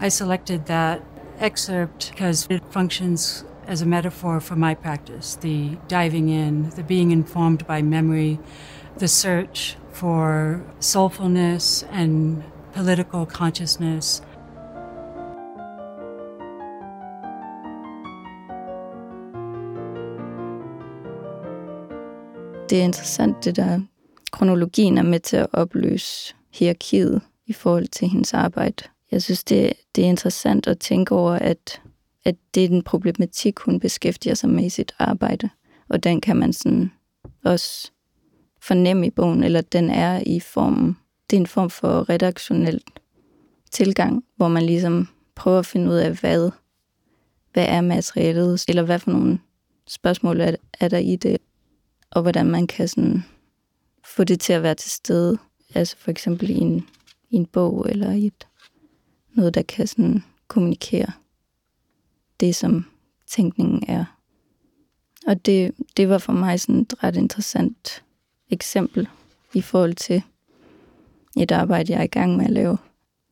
I 0.00 0.08
selected 0.08 0.66
that 0.66 1.04
excerpt 1.38 2.10
because 2.10 2.48
it 2.50 2.64
functions 2.72 3.44
as 3.68 3.80
a 3.80 3.86
metaphor 3.86 4.40
for 4.40 4.56
my 4.56 4.74
practice 4.74 5.36
the 5.36 5.76
diving 5.86 6.30
in, 6.30 6.70
the 6.70 6.82
being 6.82 7.12
informed 7.12 7.64
by 7.64 7.80
memory, 7.80 8.40
the 8.96 9.06
search 9.06 9.76
for 9.92 10.64
soulfulness 10.80 11.84
and 11.92 12.42
political 12.72 13.24
consciousness. 13.24 14.20
Det 22.68 22.80
er 22.80 22.84
interessant, 22.84 23.44
det 23.44 23.56
der 23.56 23.80
kronologien 24.38 24.98
er 24.98 25.02
med 25.02 25.20
til 25.20 25.36
at 25.36 25.46
opløse 25.52 26.34
hierarkiet 26.50 27.20
i 27.46 27.52
forhold 27.52 27.88
til 27.88 28.08
hendes 28.08 28.34
arbejde. 28.34 28.84
Jeg 29.10 29.22
synes, 29.22 29.44
det, 29.44 29.72
det 29.94 30.04
er 30.04 30.08
interessant 30.08 30.66
at 30.66 30.78
tænke 30.78 31.14
over, 31.14 31.32
at, 31.32 31.82
at 32.24 32.34
det 32.54 32.64
er 32.64 32.68
den 32.68 32.82
problematik, 32.82 33.58
hun 33.58 33.80
beskæftiger 33.80 34.34
sig 34.34 34.50
med 34.50 34.64
i 34.64 34.68
sit 34.68 34.94
arbejde. 34.98 35.48
Og 35.88 36.04
den 36.04 36.20
kan 36.20 36.36
man 36.36 36.52
sådan 36.52 36.92
også 37.44 37.90
fornemme 38.62 39.06
i 39.06 39.10
bogen, 39.10 39.42
eller 39.42 39.60
den 39.60 39.90
er 39.90 40.22
i 40.26 40.40
formen. 40.40 40.96
det 41.30 41.36
er 41.36 41.40
en 41.40 41.46
form 41.46 41.70
for 41.70 42.10
redaktionel 42.10 42.82
tilgang, 43.70 44.24
hvor 44.36 44.48
man 44.48 44.62
ligesom 44.62 45.08
prøver 45.34 45.58
at 45.58 45.66
finde 45.66 45.90
ud 45.90 45.96
af, 45.96 46.20
hvad, 46.20 46.50
hvad 47.52 47.66
er 47.68 47.80
materialet, 47.80 48.64
eller 48.68 48.82
hvad 48.82 48.98
for 48.98 49.10
nogle 49.10 49.38
spørgsmål 49.88 50.40
er, 50.40 50.54
er 50.80 50.88
der 50.88 50.98
i 50.98 51.16
det, 51.16 51.38
og 52.10 52.22
hvordan 52.22 52.46
man 52.46 52.66
kan 52.66 52.88
sådan 52.88 53.24
få 54.16 54.24
det 54.24 54.40
til 54.40 54.52
at 54.52 54.62
være 54.62 54.74
til 54.74 54.90
stede. 54.90 55.38
Altså 55.74 55.96
for 55.96 56.10
eksempel 56.10 56.50
i 56.50 56.58
en, 56.58 56.88
i 57.30 57.36
en 57.36 57.46
bog 57.46 57.86
eller 57.88 58.12
i 58.12 58.26
et, 58.26 58.46
noget, 59.34 59.54
der 59.54 59.62
kan 59.62 59.86
sådan 59.86 60.24
kommunikere 60.48 61.12
det, 62.40 62.56
som 62.56 62.84
tænkningen 63.26 63.84
er. 63.88 64.04
Og 65.26 65.46
det, 65.46 65.72
det 65.96 66.08
var 66.08 66.18
for 66.18 66.32
mig 66.32 66.60
sådan 66.60 66.80
et 66.80 67.04
ret 67.04 67.16
interessant 67.16 68.04
eksempel 68.50 69.08
i 69.54 69.60
forhold 69.60 69.94
til 69.94 70.22
et 71.36 71.52
arbejde, 71.52 71.92
jeg 71.92 71.98
er 71.98 72.04
i 72.04 72.06
gang 72.06 72.36
med 72.36 72.44
at 72.44 72.50
lave, 72.50 72.78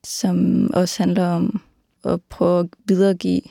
som 0.04 0.70
også 0.74 1.02
handler 1.02 1.28
om 1.28 1.60
at 2.04 2.22
prøve 2.22 2.60
at 2.60 2.68
videregive 2.84 3.42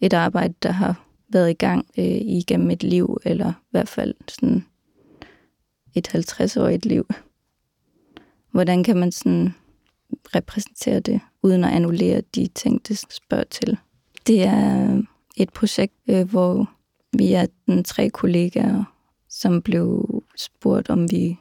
et 0.00 0.12
arbejde, 0.12 0.54
der 0.62 0.70
har 0.70 1.06
været 1.28 1.50
i 1.50 1.54
gang 1.54 1.86
øh, 1.98 2.04
igennem 2.04 2.70
et 2.70 2.82
liv, 2.82 3.20
eller 3.24 3.50
i 3.50 3.68
hvert 3.70 3.88
fald 3.88 4.14
sådan 4.28 4.64
et 5.96 6.08
50-årigt 6.14 6.88
liv. 6.88 7.06
Hvordan 8.50 8.84
kan 8.84 8.96
man 8.96 9.12
sådan 9.12 9.54
repræsentere 10.34 11.00
det, 11.00 11.20
uden 11.42 11.64
at 11.64 11.72
annullere 11.72 12.22
de 12.34 12.46
ting, 12.46 12.88
det 12.88 12.98
spørger 12.98 13.44
til? 13.44 13.78
Det 14.26 14.42
er 14.42 14.94
øh, 14.94 15.04
et 15.36 15.52
projekt, 15.52 15.94
øh, 16.08 16.30
hvor 16.30 16.70
vi 17.12 17.32
er 17.32 17.46
den 17.66 17.84
tre 17.84 18.10
kollegaer, 18.10 18.84
som 19.28 19.62
blev 19.62 20.08
spurgt, 20.36 20.90
om 20.90 21.10
vi 21.10 21.38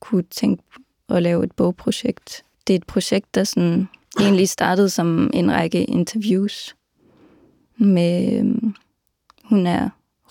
kunne 0.00 0.22
tænke 0.22 0.62
at 1.08 1.22
lave 1.22 1.44
et 1.44 1.52
bogprojekt. 1.52 2.44
Det 2.66 2.74
er 2.74 2.78
et 2.78 2.86
projekt, 2.86 3.34
der 3.34 3.44
sådan 3.44 3.88
egentlig 4.20 4.48
startede 4.48 4.90
som 4.90 5.30
en 5.34 5.52
række 5.52 5.84
interviews 5.84 6.76
med, 7.76 8.38
øh, 8.38 8.72
hun 9.44 9.66
er 9.66 9.88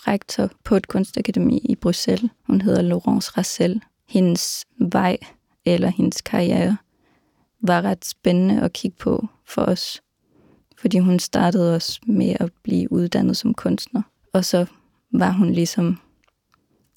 rektor 0.08 0.50
på 0.64 0.76
et 0.76 0.88
kunstakademi 0.88 1.58
i 1.58 1.74
Bruxelles. 1.74 2.30
Hun 2.46 2.60
hedder 2.60 2.82
Laurence 2.82 3.32
Rassel. 3.36 3.82
Hendes 4.08 4.64
vej 4.78 5.16
eller 5.64 5.88
hendes 5.88 6.20
karriere 6.20 6.76
var 7.60 7.82
ret 7.82 8.04
spændende 8.04 8.60
at 8.60 8.72
kigge 8.72 8.96
på 8.96 9.28
for 9.44 9.62
os. 9.62 10.02
Fordi 10.76 10.98
hun 10.98 11.18
startede 11.18 11.74
også 11.74 12.00
med 12.06 12.36
at 12.40 12.52
blive 12.62 12.92
uddannet 12.92 13.36
som 13.36 13.54
kunstner. 13.54 14.02
Og 14.32 14.44
så 14.44 14.66
var 15.12 15.30
hun 15.30 15.52
ligesom 15.52 15.98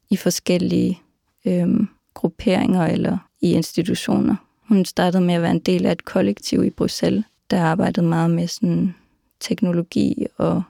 i 0.10 0.16
forskellige 0.16 1.02
øhm, 1.46 1.88
grupperinger 2.14 2.86
eller 2.86 3.18
i 3.42 3.52
institutioner. 3.52 4.36
Hun 4.68 4.86
startede 4.86 5.24
med 5.24 5.34
at 5.34 5.42
være 5.42 5.52
en 5.52 5.60
del 5.60 5.86
af 5.86 5.92
et 5.92 6.06
kollektiv 6.06 6.64
i 6.64 6.70
Bruxelles, 6.70 7.26
der 7.50 7.62
arbejdede 7.62 8.06
meget 8.06 8.30
med 8.30 8.48
sådan 8.48 8.96
teknologi 9.40 10.26
og 10.38 10.64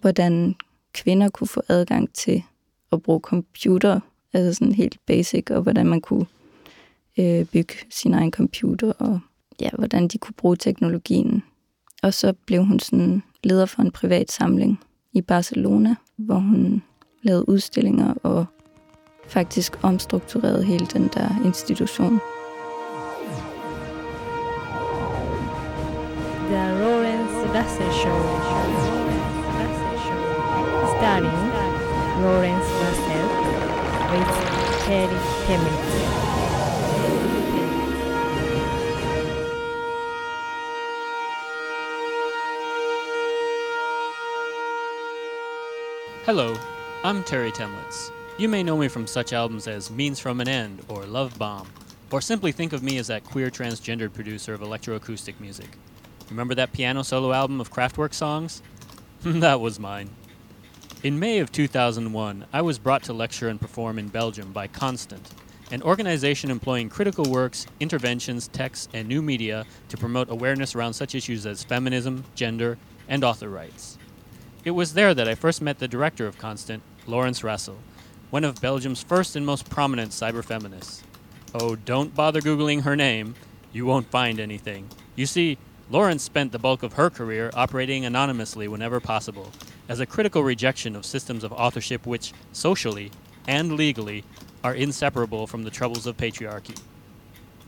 hvordan 0.00 0.54
kvinder 0.94 1.28
kunne 1.28 1.48
få 1.48 1.62
adgang 1.68 2.12
til 2.12 2.42
at 2.92 3.02
bruge 3.02 3.20
computer, 3.20 4.00
altså 4.32 4.54
sådan 4.54 4.74
helt 4.74 4.98
basic, 5.06 5.50
og 5.50 5.62
hvordan 5.62 5.86
man 5.86 6.00
kunne 6.00 6.26
øh, 7.18 7.44
bygge 7.44 7.74
sin 7.90 8.14
egen 8.14 8.30
computer, 8.30 8.92
og 8.92 9.20
ja, 9.60 9.70
hvordan 9.78 10.08
de 10.08 10.18
kunne 10.18 10.34
bruge 10.36 10.56
teknologien. 10.56 11.42
Og 12.02 12.14
så 12.14 12.32
blev 12.46 12.64
hun 12.64 12.80
sådan 12.80 13.22
leder 13.44 13.66
for 13.66 13.82
en 13.82 13.90
privat 13.90 14.32
samling 14.32 14.80
i 15.12 15.20
Barcelona, 15.20 15.94
hvor 16.16 16.38
hun 16.38 16.82
lavede 17.22 17.48
udstillinger 17.48 18.14
og 18.22 18.46
faktisk 19.28 19.78
omstrukturerede 19.82 20.64
hele 20.64 20.86
den 20.86 21.10
der 21.14 21.44
institution. 21.44 22.20
The 26.48 26.78
Lawrence 26.78 27.32
Sebastian 27.40 27.92
Show. 27.92 28.63
Starring 31.04 31.24
Lawrence 32.22 32.64
Russell 32.80 33.28
with 34.10 34.30
Terry 34.86 35.18
Temple. 35.44 35.76
Hello, 46.24 46.56
I'm 47.02 47.22
Terry 47.24 47.52
Temlitz. 47.52 48.10
You 48.38 48.48
may 48.48 48.62
know 48.62 48.78
me 48.78 48.88
from 48.88 49.06
such 49.06 49.34
albums 49.34 49.68
as 49.68 49.90
Means 49.90 50.18
from 50.18 50.40
an 50.40 50.48
End 50.48 50.82
or 50.88 51.04
Love 51.04 51.38
Bomb, 51.38 51.68
or 52.10 52.22
simply 52.22 52.50
think 52.50 52.72
of 52.72 52.82
me 52.82 52.96
as 52.96 53.08
that 53.08 53.24
queer 53.24 53.50
transgendered 53.50 54.14
producer 54.14 54.54
of 54.54 54.62
electroacoustic 54.62 55.38
music. 55.38 55.68
Remember 56.30 56.54
that 56.54 56.72
piano 56.72 57.02
solo 57.02 57.34
album 57.34 57.60
of 57.60 57.70
Kraftwerk 57.70 58.14
songs? 58.14 58.62
that 59.20 59.60
was 59.60 59.78
mine. 59.78 60.08
In 61.04 61.18
May 61.18 61.40
of 61.40 61.52
2001, 61.52 62.46
I 62.50 62.62
was 62.62 62.78
brought 62.78 63.02
to 63.02 63.12
lecture 63.12 63.50
and 63.50 63.60
perform 63.60 63.98
in 63.98 64.08
Belgium 64.08 64.52
by 64.52 64.68
Constant, 64.68 65.28
an 65.70 65.82
organization 65.82 66.50
employing 66.50 66.88
critical 66.88 67.30
works, 67.30 67.66
interventions, 67.78 68.48
texts, 68.48 68.88
and 68.94 69.06
new 69.06 69.20
media 69.20 69.66
to 69.90 69.98
promote 69.98 70.30
awareness 70.30 70.74
around 70.74 70.94
such 70.94 71.14
issues 71.14 71.44
as 71.44 71.62
feminism, 71.62 72.24
gender, 72.34 72.78
and 73.06 73.22
author 73.22 73.50
rights. 73.50 73.98
It 74.64 74.70
was 74.70 74.94
there 74.94 75.12
that 75.12 75.28
I 75.28 75.34
first 75.34 75.60
met 75.60 75.78
the 75.78 75.86
director 75.86 76.26
of 76.26 76.38
Constant, 76.38 76.82
Lawrence 77.06 77.44
Russell, 77.44 77.76
one 78.30 78.42
of 78.42 78.62
Belgium's 78.62 79.02
first 79.02 79.36
and 79.36 79.44
most 79.44 79.68
prominent 79.68 80.12
cyberfeminists. 80.12 81.02
Oh, 81.52 81.76
don't 81.76 82.14
bother 82.14 82.40
Googling 82.40 82.80
her 82.84 82.96
name, 82.96 83.34
you 83.74 83.84
won't 83.84 84.10
find 84.10 84.40
anything. 84.40 84.88
You 85.16 85.26
see, 85.26 85.58
Lawrence 85.90 86.22
spent 86.22 86.50
the 86.50 86.58
bulk 86.58 86.82
of 86.82 86.94
her 86.94 87.10
career 87.10 87.50
operating 87.52 88.06
anonymously 88.06 88.68
whenever 88.68 89.00
possible, 89.00 89.52
as 89.88 90.00
a 90.00 90.06
critical 90.06 90.42
rejection 90.42 90.96
of 90.96 91.04
systems 91.04 91.44
of 91.44 91.52
authorship 91.52 92.06
which, 92.06 92.32
socially 92.52 93.10
and 93.46 93.72
legally, 93.72 94.24
are 94.62 94.74
inseparable 94.74 95.46
from 95.46 95.62
the 95.62 95.70
troubles 95.70 96.06
of 96.06 96.16
patriarchy. 96.16 96.78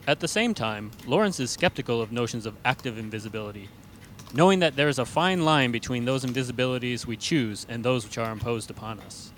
At 0.06 0.20
the 0.20 0.28
same 0.28 0.54
time, 0.54 0.92
Lawrence 1.06 1.40
is 1.40 1.50
skeptical 1.50 2.00
of 2.00 2.12
notions 2.12 2.46
of 2.46 2.56
active 2.64 2.96
invisibility, 2.96 3.68
knowing 4.32 4.61
that 4.61 4.76
there 4.76 4.88
is 4.88 4.99
a 4.99 5.04
fine 5.04 5.44
line 5.44 5.73
between 5.73 6.04
those 6.04 6.25
invisibilities 6.25 7.06
we 7.06 7.16
choose 7.16 7.66
and 7.68 7.85
those 7.85 8.04
which 8.04 8.18
are 8.18 8.32
imposed 8.32 8.70
upon 8.70 9.00
us. 9.00 9.32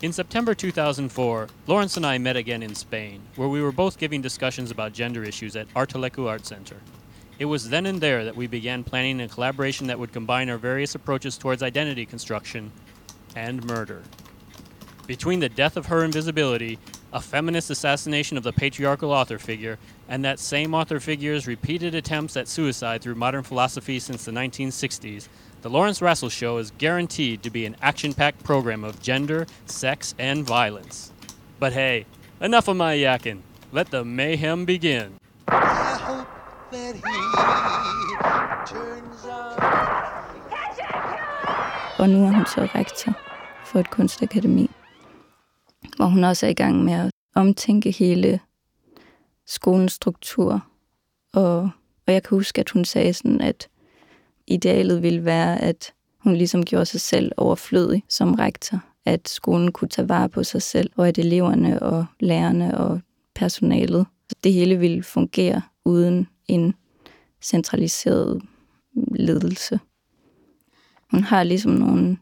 In 0.00 0.12
September 0.12 0.54
2004, 0.54 1.48
Lawrence 1.66 1.96
and 1.96 2.06
I 2.06 2.18
met 2.18 2.36
again 2.36 2.62
in 2.62 2.74
Spain, 2.74 3.22
where 3.36 3.48
we 3.48 3.60
were 3.60 3.72
both 3.72 3.98
giving 3.98 4.22
discussions 4.22 4.70
about 4.70 4.92
gender 4.92 5.24
issues 5.24 5.56
at 5.56 5.72
Artelecu 5.74 6.28
Art 6.28 6.46
Center. 6.46 6.76
It 7.38 7.44
was 7.44 7.70
then 7.70 7.86
and 7.86 8.00
there 8.00 8.24
that 8.24 8.36
we 8.36 8.46
began 8.48 8.82
planning 8.82 9.20
a 9.20 9.28
collaboration 9.28 9.86
that 9.86 9.98
would 9.98 10.12
combine 10.12 10.50
our 10.50 10.58
various 10.58 10.94
approaches 10.94 11.38
towards 11.38 11.62
identity 11.62 12.04
construction 12.04 12.72
and 13.36 13.64
murder. 13.64 14.02
Between 15.06 15.40
the 15.40 15.48
death 15.48 15.76
of 15.76 15.86
her 15.86 16.04
invisibility, 16.04 16.78
a 17.12 17.20
feminist 17.20 17.70
assassination 17.70 18.36
of 18.36 18.42
the 18.42 18.52
patriarchal 18.52 19.12
author 19.12 19.38
figure, 19.38 19.78
and 20.08 20.24
that 20.24 20.38
same 20.38 20.74
author 20.74 21.00
figure's 21.00 21.46
repeated 21.46 21.94
attempts 21.94 22.36
at 22.36 22.48
suicide 22.48 23.02
through 23.02 23.14
modern 23.14 23.42
philosophy 23.42 23.98
since 23.98 24.24
the 24.24 24.32
1960s, 24.32 25.28
the 25.62 25.70
Lawrence 25.70 26.02
Russell 26.02 26.28
Show 26.28 26.58
is 26.58 26.72
guaranteed 26.72 27.42
to 27.42 27.50
be 27.50 27.66
an 27.66 27.76
action 27.80 28.12
packed 28.12 28.44
program 28.44 28.84
of 28.84 29.00
gender, 29.00 29.46
sex, 29.66 30.14
and 30.18 30.44
violence. 30.44 31.12
But 31.58 31.72
hey, 31.72 32.06
enough 32.40 32.68
of 32.68 32.76
my 32.76 32.94
yakking. 32.94 33.40
Let 33.72 33.90
the 33.90 34.04
mayhem 34.04 34.64
begin. 34.64 35.18
I 35.48 35.98
hope 36.00 36.27
that 36.72 36.94
he 36.94 37.18
turns 38.66 39.24
out. 39.24 40.08
Og 41.98 42.08
nu 42.08 42.24
er 42.24 42.30
hun 42.30 42.46
så 42.46 42.68
rektor 42.74 43.12
for 43.64 43.80
et 43.80 43.90
kunstakademi, 43.90 44.70
hvor 45.96 46.06
hun 46.06 46.24
også 46.24 46.46
er 46.46 46.50
i 46.50 46.54
gang 46.54 46.84
med 46.84 46.92
at 46.92 47.10
omtænke 47.34 47.90
hele 47.90 48.40
skolens 49.46 49.92
struktur. 49.92 50.64
Og, 51.34 51.70
og 52.06 52.12
jeg 52.12 52.22
kan 52.22 52.36
huske, 52.36 52.60
at 52.60 52.70
hun 52.70 52.84
sagde 52.84 53.12
sådan, 53.12 53.40
at 53.40 53.68
idealet 54.46 55.02
ville 55.02 55.24
være, 55.24 55.62
at 55.62 55.92
hun 56.18 56.34
ligesom 56.34 56.64
gjorde 56.64 56.86
sig 56.86 57.00
selv 57.00 57.32
overflødig 57.36 58.04
som 58.08 58.34
rektor. 58.34 58.80
At 59.04 59.28
skolen 59.28 59.72
kunne 59.72 59.88
tage 59.88 60.08
vare 60.08 60.28
på 60.28 60.44
sig 60.44 60.62
selv, 60.62 60.90
og 60.96 61.08
at 61.08 61.18
eleverne 61.18 61.82
og 61.82 62.06
lærerne 62.20 62.78
og 62.78 63.00
personalet, 63.34 64.06
det 64.44 64.52
hele 64.52 64.76
ville 64.76 65.02
fungere 65.02 65.62
uden 65.84 66.28
en 66.48 66.74
centraliseret 67.42 68.42
ledelse. 69.16 69.80
Hun 71.10 71.24
har 71.24 71.42
ligesom 71.42 71.72
nogle 71.72 72.18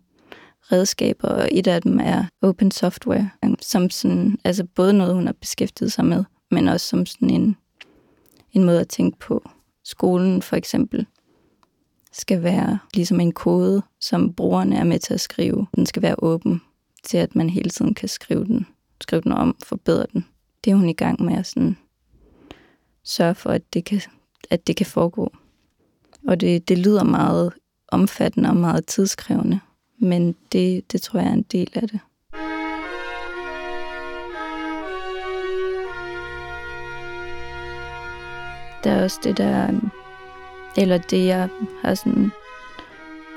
redskaber, 0.72 1.28
og 1.28 1.48
et 1.52 1.66
af 1.66 1.82
dem 1.82 2.00
er 2.00 2.24
open 2.42 2.70
software, 2.70 3.30
som 3.60 3.90
sådan, 3.90 4.38
altså 4.44 4.64
både 4.64 4.92
noget, 4.92 5.14
hun 5.14 5.26
har 5.26 5.32
beskæftiget 5.32 5.92
sig 5.92 6.04
med, 6.04 6.24
men 6.50 6.68
også 6.68 6.86
som 6.86 7.06
sådan 7.06 7.30
en, 7.30 7.56
en 8.52 8.64
måde 8.64 8.80
at 8.80 8.88
tænke 8.88 9.18
på. 9.18 9.50
Skolen 9.84 10.42
for 10.42 10.56
eksempel 10.56 11.06
skal 12.12 12.42
være 12.42 12.78
ligesom 12.94 13.20
en 13.20 13.32
kode, 13.32 13.82
som 14.00 14.34
brugerne 14.34 14.76
er 14.76 14.84
med 14.84 14.98
til 14.98 15.14
at 15.14 15.20
skrive. 15.20 15.66
Den 15.76 15.86
skal 15.86 16.02
være 16.02 16.16
åben 16.18 16.62
til, 17.04 17.18
at 17.18 17.36
man 17.36 17.50
hele 17.50 17.70
tiden 17.70 17.94
kan 17.94 18.08
skrive 18.08 18.44
den, 18.44 18.66
skrive 19.00 19.22
den 19.22 19.32
om, 19.32 19.56
forbedre 19.64 20.06
den. 20.12 20.26
Det 20.64 20.70
er 20.70 20.74
hun 20.74 20.88
i 20.88 20.92
gang 20.92 21.22
med 21.22 21.38
at 21.38 21.46
sådan 21.46 21.76
sørge 23.06 23.34
for, 23.34 23.50
at 23.50 23.62
det 23.74 23.84
kan, 23.84 24.00
at 24.50 24.66
det 24.66 24.76
kan 24.76 24.86
foregå. 24.86 25.32
Og 26.28 26.40
det, 26.40 26.68
det 26.68 26.78
lyder 26.78 27.04
meget 27.04 27.52
omfattende 27.88 28.48
og 28.48 28.56
meget 28.56 28.86
tidskrævende, 28.86 29.60
men 29.98 30.36
det, 30.52 30.92
det 30.92 31.02
tror 31.02 31.20
jeg 31.20 31.28
er 31.28 31.32
en 31.32 31.42
del 31.42 31.70
af 31.74 31.88
det. 31.88 32.00
Der 38.84 38.92
er 38.92 39.02
også 39.02 39.20
det 39.24 39.36
der, 39.36 39.80
eller 40.76 40.98
det 40.98 41.26
jeg 41.26 41.48
har 41.82 41.94
sådan 41.94 42.30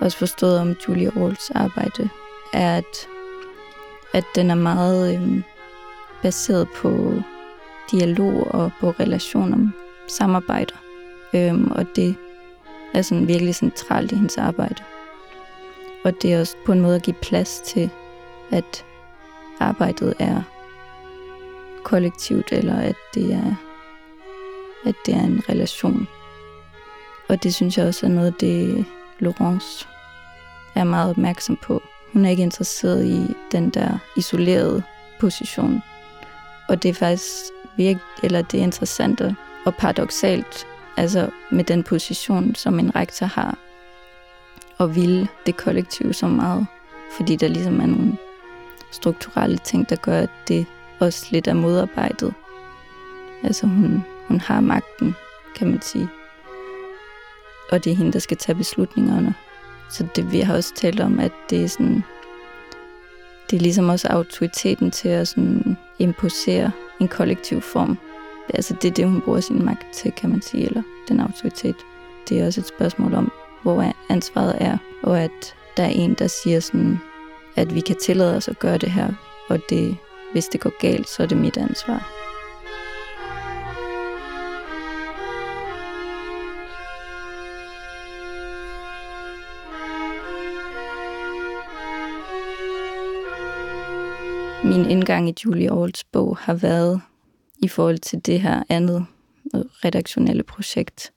også 0.01 0.17
forstået 0.17 0.59
om 0.59 0.75
Julia 0.87 1.09
Rawls 1.09 1.51
arbejde, 1.51 2.09
er, 2.53 2.77
at, 2.77 3.07
at 4.13 4.23
den 4.35 4.51
er 4.51 4.55
meget 4.55 5.15
øhm, 5.15 5.43
baseret 6.21 6.67
på 6.75 7.13
dialog 7.91 8.47
og 8.47 8.71
på 8.79 8.89
relationer, 8.89 9.67
samarbejder. 10.07 10.75
Øhm, 11.33 11.71
og 11.71 11.85
det 11.95 12.15
er 12.93 13.01
sådan 13.01 13.27
virkelig 13.27 13.55
centralt 13.55 14.11
i 14.11 14.15
hendes 14.15 14.37
arbejde. 14.37 14.83
Og 16.03 16.13
det 16.21 16.33
er 16.33 16.39
også 16.39 16.55
på 16.65 16.71
en 16.71 16.81
måde 16.81 16.95
at 16.95 17.03
give 17.03 17.15
plads 17.21 17.61
til, 17.65 17.89
at 18.51 18.85
arbejdet 19.59 20.13
er 20.19 20.41
kollektivt, 21.83 22.51
eller 22.51 22.75
at 22.79 22.95
det 23.13 23.33
er, 23.33 23.55
at 24.85 24.95
det 25.05 25.13
er 25.13 25.21
en 25.21 25.43
relation. 25.49 26.07
Og 27.29 27.43
det 27.43 27.55
synes 27.55 27.77
jeg 27.77 27.87
også 27.87 28.05
er 28.05 28.09
noget, 28.09 28.41
det 28.41 28.85
Laurence 29.19 29.87
er 30.75 30.83
meget 30.83 31.09
opmærksom 31.09 31.57
på. 31.61 31.81
Hun 32.13 32.25
er 32.25 32.29
ikke 32.29 32.43
interesseret 32.43 33.05
i 33.05 33.35
den 33.51 33.69
der 33.69 33.97
isolerede 34.17 34.83
position. 35.19 35.81
Og 36.69 36.83
det 36.83 36.89
er 36.89 36.93
faktisk 36.93 37.31
virke, 37.79 37.99
eller 38.23 38.41
det 38.41 38.57
interessante 38.57 39.35
og 39.65 39.75
paradoxalt, 39.75 40.67
altså 40.97 41.29
med 41.51 41.63
den 41.63 41.83
position, 41.83 42.55
som 42.55 42.79
en 42.79 42.95
rektor 42.95 43.25
har, 43.25 43.57
og 44.77 44.95
ville 44.95 45.27
det 45.45 45.57
kollektive 45.57 46.13
så 46.13 46.27
meget, 46.27 46.67
fordi 47.17 47.35
der 47.35 47.47
ligesom 47.47 47.81
er 47.81 47.85
nogle 47.85 48.17
strukturelle 48.91 49.57
ting, 49.57 49.89
der 49.89 49.95
gør, 49.95 50.19
at 50.19 50.29
det 50.47 50.65
også 50.99 51.27
lidt 51.31 51.47
er 51.47 51.53
modarbejdet. 51.53 52.33
Altså 53.43 53.67
hun, 53.67 54.03
hun 54.27 54.39
har 54.39 54.61
magten, 54.61 55.15
kan 55.55 55.67
man 55.69 55.81
sige. 55.81 56.09
Og 57.71 57.83
det 57.83 57.91
er 57.91 57.95
hende, 57.95 58.13
der 58.13 58.19
skal 58.19 58.37
tage 58.37 58.55
beslutningerne. 58.55 59.35
Så 59.89 60.07
det, 60.15 60.31
vi 60.31 60.39
har 60.39 60.55
også 60.55 60.75
talt 60.75 60.99
om, 60.99 61.19
at 61.19 61.31
det 61.49 61.63
er 61.63 61.67
sådan, 61.67 62.03
det 63.49 63.57
er 63.57 63.61
ligesom 63.61 63.89
også 63.89 64.07
autoriteten 64.07 64.91
til 64.91 65.09
at 65.09 65.27
sådan 65.27 65.77
imposere 65.99 66.71
en 67.01 67.07
kollektiv 67.07 67.61
form. 67.61 67.97
Altså 68.53 68.75
det 68.81 68.87
er 68.87 68.93
det, 68.93 69.05
hun 69.05 69.21
bruger 69.21 69.39
sin 69.39 69.65
magt 69.65 69.93
til, 69.93 70.11
kan 70.11 70.29
man 70.29 70.41
sige, 70.41 70.65
eller 70.65 70.83
den 71.07 71.19
autoritet. 71.19 71.75
Det 72.29 72.39
er 72.39 72.45
også 72.45 72.61
et 72.61 72.67
spørgsmål 72.67 73.13
om, 73.13 73.31
hvor 73.63 73.93
ansvaret 74.09 74.55
er, 74.59 74.77
og 75.03 75.21
at 75.21 75.55
der 75.77 75.83
er 75.83 75.89
en, 75.89 76.13
der 76.13 76.27
siger 76.27 76.59
sådan, 76.59 76.99
at 77.55 77.75
vi 77.75 77.79
kan 77.79 77.95
tillade 77.95 78.35
os 78.35 78.47
at 78.47 78.59
gøre 78.59 78.77
det 78.77 78.91
her, 78.91 79.07
og 79.49 79.59
det, 79.69 79.97
hvis 80.31 80.45
det 80.45 80.61
går 80.61 80.79
galt, 80.79 81.09
så 81.09 81.23
er 81.23 81.27
det 81.27 81.37
mit 81.37 81.57
ansvar. 81.57 82.28
Min 94.69 94.89
indgang 94.89 95.29
i 95.29 95.33
Julie 95.45 95.69
Aarhus 95.69 96.03
bog 96.03 96.37
har 96.37 96.53
været 96.53 97.01
i 97.63 97.67
forhold 97.67 97.97
til 97.97 98.25
det 98.25 98.41
her 98.41 98.63
andet 98.69 99.05
redaktionelle 99.85 100.43
projekt. 100.43 101.11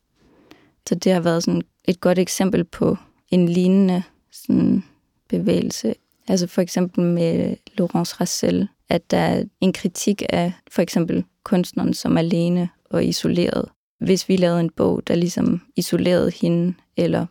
Så 0.89 0.95
det 0.95 1.13
har 1.13 1.21
været 1.21 1.43
sådan 1.43 1.63
et 1.85 2.01
godt 2.01 2.19
eksempel 2.19 2.65
på 2.65 2.97
en 3.29 3.49
lignende 3.49 4.03
sådan 4.31 4.85
bevægelse. 5.29 5.95
Altså 6.29 6.47
for 6.47 6.63
eksempel 6.63 7.05
med 7.05 7.57
Laurence 7.79 8.17
Rassel, 8.21 8.69
at 8.89 9.11
der 9.11 9.19
er 9.19 9.45
en 9.61 9.73
kritik 9.73 10.23
af 10.29 10.53
for 10.71 10.83
eksempel 10.83 11.25
kunstneren 11.45 11.95
som 11.95 12.17
alene 12.17 12.69
og 12.85 13.05
isoleret. 13.05 13.69
Hvis 13.99 14.29
vi 14.29 14.37
lavede 14.37 14.61
en 14.61 14.71
bog, 14.71 15.07
der 15.07 15.15
ligesom 15.15 15.61
isolerede 15.77 16.31
hende, 16.31 16.75
eller 16.97 17.27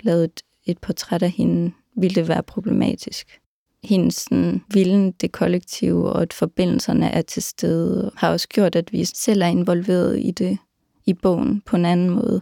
lavede 0.00 0.24
et, 0.24 0.42
et 0.66 0.78
portræt 0.78 1.22
af 1.22 1.30
hende, 1.30 1.72
ville 1.96 2.14
det 2.14 2.28
være 2.28 2.42
problematisk. 2.42 3.41
Hendes 3.84 4.14
sådan, 4.14 4.62
vilden, 4.68 5.12
det 5.12 5.32
kollektive 5.32 6.12
og 6.12 6.22
at 6.22 6.32
forbindelserne 6.32 7.10
er 7.10 7.22
til 7.22 7.42
stede, 7.42 8.10
har 8.16 8.30
også 8.30 8.48
gjort, 8.48 8.76
at 8.76 8.92
vi 8.92 9.04
selv 9.04 9.42
er 9.42 9.46
involveret 9.46 10.18
i 10.18 10.30
det 10.30 10.58
i 11.06 11.14
bogen 11.14 11.62
på 11.66 11.76
en 11.76 11.84
anden 11.84 12.10
måde. 12.10 12.40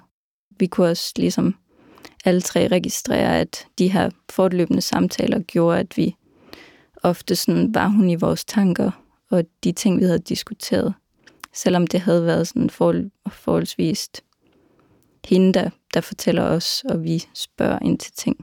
Vi 0.58 0.66
kunne 0.66 0.88
også 0.88 1.12
ligesom 1.16 1.54
alle 2.24 2.40
tre 2.40 2.68
registrere, 2.68 3.40
at 3.40 3.66
de 3.78 3.88
her 3.88 4.10
fortløbende 4.30 4.82
samtaler 4.82 5.40
gjorde, 5.40 5.78
at 5.78 5.96
vi 5.96 6.14
ofte 7.02 7.36
sådan 7.36 7.74
var 7.74 7.88
hun 7.88 8.10
i 8.10 8.14
vores 8.14 8.44
tanker, 8.44 8.90
og 9.30 9.44
de 9.64 9.72
ting, 9.72 10.00
vi 10.00 10.04
havde 10.04 10.18
diskuteret. 10.18 10.94
Selvom 11.54 11.86
det 11.86 12.00
havde 12.00 12.26
været 12.26 12.48
sådan 12.48 12.70
for, 12.70 12.94
forholdsvist 13.30 14.22
hende, 15.26 15.52
der, 15.52 15.70
der 15.94 16.00
fortæller 16.00 16.42
os, 16.42 16.84
og 16.88 17.04
vi 17.04 17.24
spørger 17.34 17.78
ind 17.82 17.98
til 17.98 18.12
ting. 18.12 18.36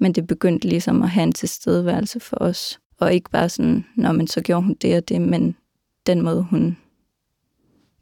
Men 0.00 0.12
det 0.12 0.26
begyndte 0.26 0.68
ligesom 0.68 1.02
at 1.02 1.10
have 1.10 1.24
en 1.24 1.32
tilstedeværelse 1.32 2.20
for 2.20 2.36
os. 2.40 2.80
Og 2.98 3.14
ikke 3.14 3.30
bare 3.30 3.48
sådan, 3.48 3.86
når 3.96 4.12
man 4.12 4.26
så 4.26 4.40
gjorde 4.40 4.62
hun 4.62 4.74
det 4.74 4.96
og 4.96 5.08
det, 5.08 5.20
men 5.20 5.56
den 6.06 6.22
måde, 6.22 6.42
hun 6.42 6.76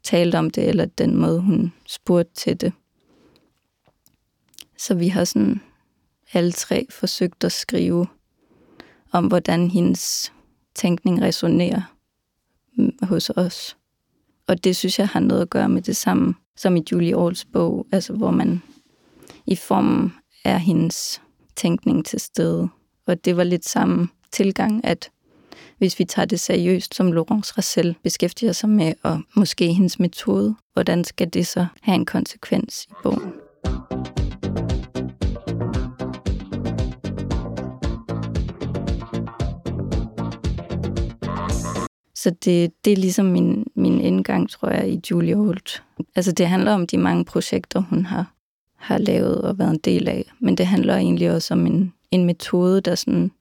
talte 0.03 0.35
om 0.35 0.49
det, 0.49 0.69
eller 0.69 0.85
den 0.85 1.15
måde, 1.15 1.41
hun 1.41 1.73
spurgte 1.87 2.33
til 2.33 2.61
det. 2.61 2.73
Så 4.77 4.95
vi 4.95 5.07
har 5.07 5.23
sådan 5.23 5.61
alle 6.33 6.51
tre 6.51 6.87
forsøgt 6.89 7.43
at 7.43 7.51
skrive 7.51 8.07
om, 9.11 9.27
hvordan 9.27 9.71
hendes 9.71 10.33
tænkning 10.75 11.21
resonerer 11.21 11.81
hos 13.01 13.29
os. 13.29 13.77
Og 14.47 14.63
det 14.63 14.75
synes 14.75 14.99
jeg 14.99 15.07
har 15.07 15.19
noget 15.19 15.41
at 15.41 15.49
gøre 15.49 15.69
med 15.69 15.81
det 15.81 15.95
samme 15.95 16.35
som 16.55 16.75
i 16.75 16.83
Julie 16.91 17.15
Aarhus 17.15 17.45
bog, 17.45 17.87
altså 17.91 18.13
hvor 18.13 18.31
man 18.31 18.61
i 19.45 19.55
formen 19.55 20.13
er 20.43 20.57
hendes 20.57 21.21
tænkning 21.59 22.05
til 22.05 22.19
stede. 22.19 22.69
Og 23.07 23.25
det 23.25 23.37
var 23.37 23.43
lidt 23.43 23.65
samme 23.65 24.07
tilgang, 24.31 24.85
at 24.85 25.11
hvis 25.77 25.99
vi 25.99 26.05
tager 26.05 26.25
det 26.25 26.39
seriøst, 26.39 26.95
som 26.95 27.11
Laurence 27.11 27.53
Rassel 27.57 27.95
beskæftiger 28.03 28.51
sig 28.51 28.69
med, 28.69 28.93
og 29.03 29.21
måske 29.35 29.73
hendes 29.73 29.99
metode, 29.99 30.55
hvordan 30.73 31.03
skal 31.03 31.29
det 31.33 31.47
så 31.47 31.65
have 31.81 31.95
en 31.95 32.05
konsekvens 32.05 32.85
i 32.89 32.93
bogen? 33.03 33.33
Så 42.15 42.29
det, 42.29 42.71
det 42.85 42.93
er 42.93 42.97
ligesom 42.97 43.25
min, 43.25 43.65
min 43.75 44.01
indgang, 44.01 44.49
tror 44.49 44.69
jeg, 44.69 44.89
i 44.89 45.01
Julie 45.11 45.35
Holt. 45.35 45.83
Altså 46.15 46.31
det 46.31 46.47
handler 46.47 46.73
om 46.73 46.87
de 46.87 46.97
mange 46.97 47.25
projekter, 47.25 47.79
hun 47.79 48.05
har, 48.05 48.33
har 48.79 48.97
lavet 48.97 49.41
og 49.41 49.59
været 49.59 49.71
en 49.71 49.79
del 49.83 50.07
af. 50.07 50.31
Men 50.39 50.55
det 50.55 50.65
handler 50.65 50.95
egentlig 50.95 51.31
også 51.31 51.53
om 51.53 51.65
en, 51.65 51.93
en 52.11 52.25
metode, 52.25 52.81
der 52.81 52.95
sådan 52.95 53.31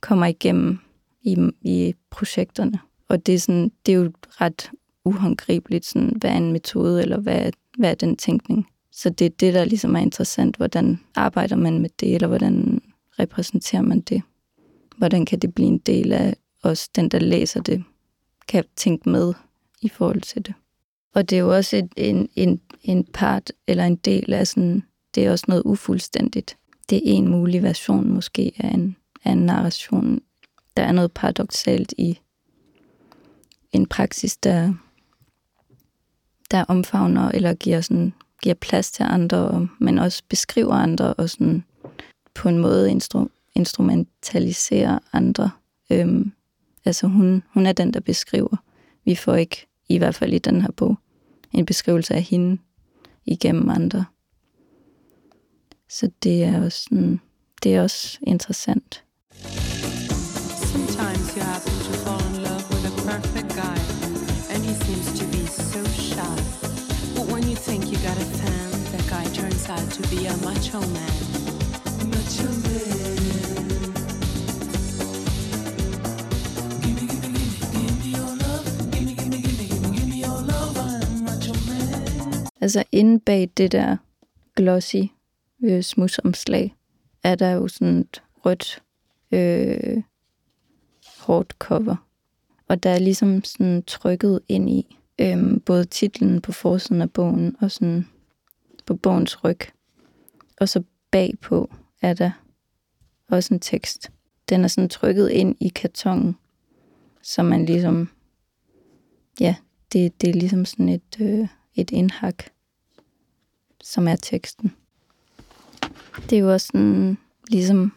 kommer 0.00 0.26
igennem 0.26 0.78
i, 1.22 1.36
i 1.62 1.94
projekterne. 2.10 2.78
Og 3.08 3.26
det 3.26 3.34
er, 3.34 3.38
sådan, 3.38 3.72
det 3.86 3.94
er 3.94 3.98
jo 3.98 4.12
ret 4.28 4.70
uhåndgribeligt, 5.04 5.86
sådan, 5.86 6.12
hvad 6.16 6.30
er 6.30 6.36
en 6.36 6.52
metode, 6.52 7.02
eller 7.02 7.18
hvad, 7.18 7.52
hvad 7.78 7.90
er 7.90 7.94
den 7.94 8.16
tænkning. 8.16 8.66
Så 8.92 9.10
det 9.10 9.24
er 9.24 9.30
det, 9.40 9.54
der 9.54 9.64
ligesom 9.64 9.96
er 9.96 10.00
interessant. 10.00 10.56
Hvordan 10.56 11.00
arbejder 11.14 11.56
man 11.56 11.78
med 11.78 11.90
det, 12.00 12.14
eller 12.14 12.28
hvordan 12.28 12.82
repræsenterer 13.18 13.82
man 13.82 14.00
det? 14.00 14.22
Hvordan 14.96 15.26
kan 15.26 15.38
det 15.38 15.54
blive 15.54 15.68
en 15.68 15.78
del 15.78 16.12
af 16.12 16.36
os, 16.62 16.88
den 16.88 17.08
der 17.08 17.18
læser 17.18 17.60
det, 17.60 17.84
kan 18.48 18.64
tænke 18.76 19.08
med 19.08 19.34
i 19.82 19.88
forhold 19.88 20.20
til 20.20 20.46
det. 20.46 20.54
Og 21.18 21.30
det 21.30 21.36
er 21.36 21.40
jo 21.40 21.54
også 21.54 21.76
et, 21.76 21.88
en, 21.96 22.28
en, 22.36 22.60
en 22.82 23.04
part 23.04 23.52
eller 23.66 23.84
en 23.84 23.96
del 23.96 24.32
af 24.32 24.46
sådan, 24.46 24.82
det 25.14 25.26
er 25.26 25.30
også 25.30 25.44
noget 25.48 25.62
ufuldstændigt. 25.64 26.56
Det 26.90 26.96
er 26.96 27.02
en 27.04 27.28
mulig 27.28 27.62
version 27.62 28.08
måske 28.08 28.52
af 28.58 28.68
en, 28.68 28.96
af 29.24 29.32
en 29.32 29.38
narration. 29.38 30.20
Der 30.76 30.82
er 30.82 30.92
noget 30.92 31.12
paradoxalt 31.12 31.94
i 31.98 32.18
en 33.72 33.86
praksis, 33.86 34.36
der, 34.36 34.74
der 36.50 36.64
omfavner 36.64 37.28
eller 37.28 37.54
giver, 37.54 37.80
sådan, 37.80 38.12
giver 38.42 38.54
plads 38.54 38.92
til 38.92 39.02
andre, 39.02 39.68
men 39.80 39.98
også 39.98 40.22
beskriver 40.28 40.74
andre 40.74 41.14
og 41.14 41.30
sådan 41.30 41.64
på 42.34 42.48
en 42.48 42.58
måde 42.58 42.90
instru, 42.90 43.26
instrumentaliserer 43.54 44.98
andre. 45.12 45.50
Øhm, 45.90 46.32
Altså 46.84 47.06
hun, 47.06 47.42
hun 47.54 47.66
er 47.66 47.72
den, 47.72 47.92
der 47.92 48.00
beskriver. 48.00 48.56
Vi 49.04 49.14
får 49.14 49.34
ikke, 49.34 49.66
i 49.88 49.98
hvert 49.98 50.14
fald 50.14 50.32
i 50.32 50.38
den 50.38 50.62
her 50.62 50.70
bog, 50.70 50.98
en 51.52 51.66
beskrivelse 51.66 52.14
af 52.14 52.22
hende 52.22 52.58
igennem 53.26 53.70
andre. 53.70 54.04
Så 55.88 56.10
det 56.22 56.44
er 56.44 56.64
også, 56.64 56.82
sådan, 56.82 57.20
det 57.62 57.74
er 57.74 57.82
også 57.82 58.18
interessant. 58.22 59.04
Sometimes 60.72 61.34
you 61.36 61.42
happen 61.42 61.72
to 61.86 61.92
fall 62.04 62.22
in 62.30 62.42
love 62.48 62.64
with 62.72 62.84
a 62.92 62.94
perfect 63.10 63.48
guy 63.62 63.78
and 64.52 64.64
he 64.64 64.74
seems 64.84 65.08
to 65.20 65.24
be 65.36 65.46
so 65.46 65.82
shy. 65.84 66.36
But 67.16 67.24
when 67.32 67.42
you 67.50 67.56
think 67.56 67.82
you 67.90 67.98
got 68.08 68.18
a 68.26 68.28
fan, 68.40 68.70
that 68.92 69.04
guy 69.14 69.24
turns 69.40 69.68
out 69.70 69.86
to 69.96 70.02
be 70.12 70.26
a 70.26 70.36
macho 70.46 70.80
man. 70.96 71.14
Altså 82.68 82.84
inde 82.92 83.20
bag 83.20 83.50
det 83.56 83.72
der 83.72 83.96
glossy 84.56 84.96
øh, 85.64 85.82
smudsomslag, 85.82 86.76
er 87.22 87.34
der 87.34 87.50
jo 87.50 87.68
sådan 87.68 87.98
et 87.98 88.22
rødt 88.44 88.82
øh, 89.32 90.02
hårdt 91.18 91.52
cover. 91.58 91.96
Og 92.68 92.82
der 92.82 92.90
er 92.90 92.98
ligesom 92.98 93.44
sådan 93.44 93.82
trykket 93.82 94.40
ind 94.48 94.70
i 94.70 94.96
øh, 95.18 95.60
både 95.66 95.84
titlen 95.84 96.40
på 96.40 96.52
forsiden 96.52 97.02
af 97.02 97.10
bogen 97.10 97.56
og 97.60 97.70
sådan 97.70 98.08
på 98.86 98.94
bogens 98.94 99.44
ryg. 99.44 99.60
Og 100.60 100.68
så 100.68 100.82
bagpå 101.10 101.70
er 102.02 102.14
der 102.14 102.30
også 103.28 103.54
en 103.54 103.60
tekst. 103.60 104.10
Den 104.48 104.64
er 104.64 104.68
sådan 104.68 104.88
trykket 104.88 105.30
ind 105.30 105.56
i 105.60 105.68
kartongen, 105.68 106.36
så 107.22 107.42
man 107.42 107.64
ligesom, 107.64 108.08
ja, 109.40 109.56
det, 109.92 110.20
det 110.20 110.28
er 110.30 110.34
ligesom 110.34 110.64
sådan 110.64 110.88
et, 110.88 111.16
øh, 111.20 111.48
et 111.74 111.90
indhak, 111.90 112.44
som 113.82 114.08
er 114.08 114.16
teksten. 114.16 114.72
Det 116.30 116.32
er 116.32 116.40
jo 116.40 116.52
også 116.52 116.66
sådan, 116.66 117.18
ligesom, 117.48 117.92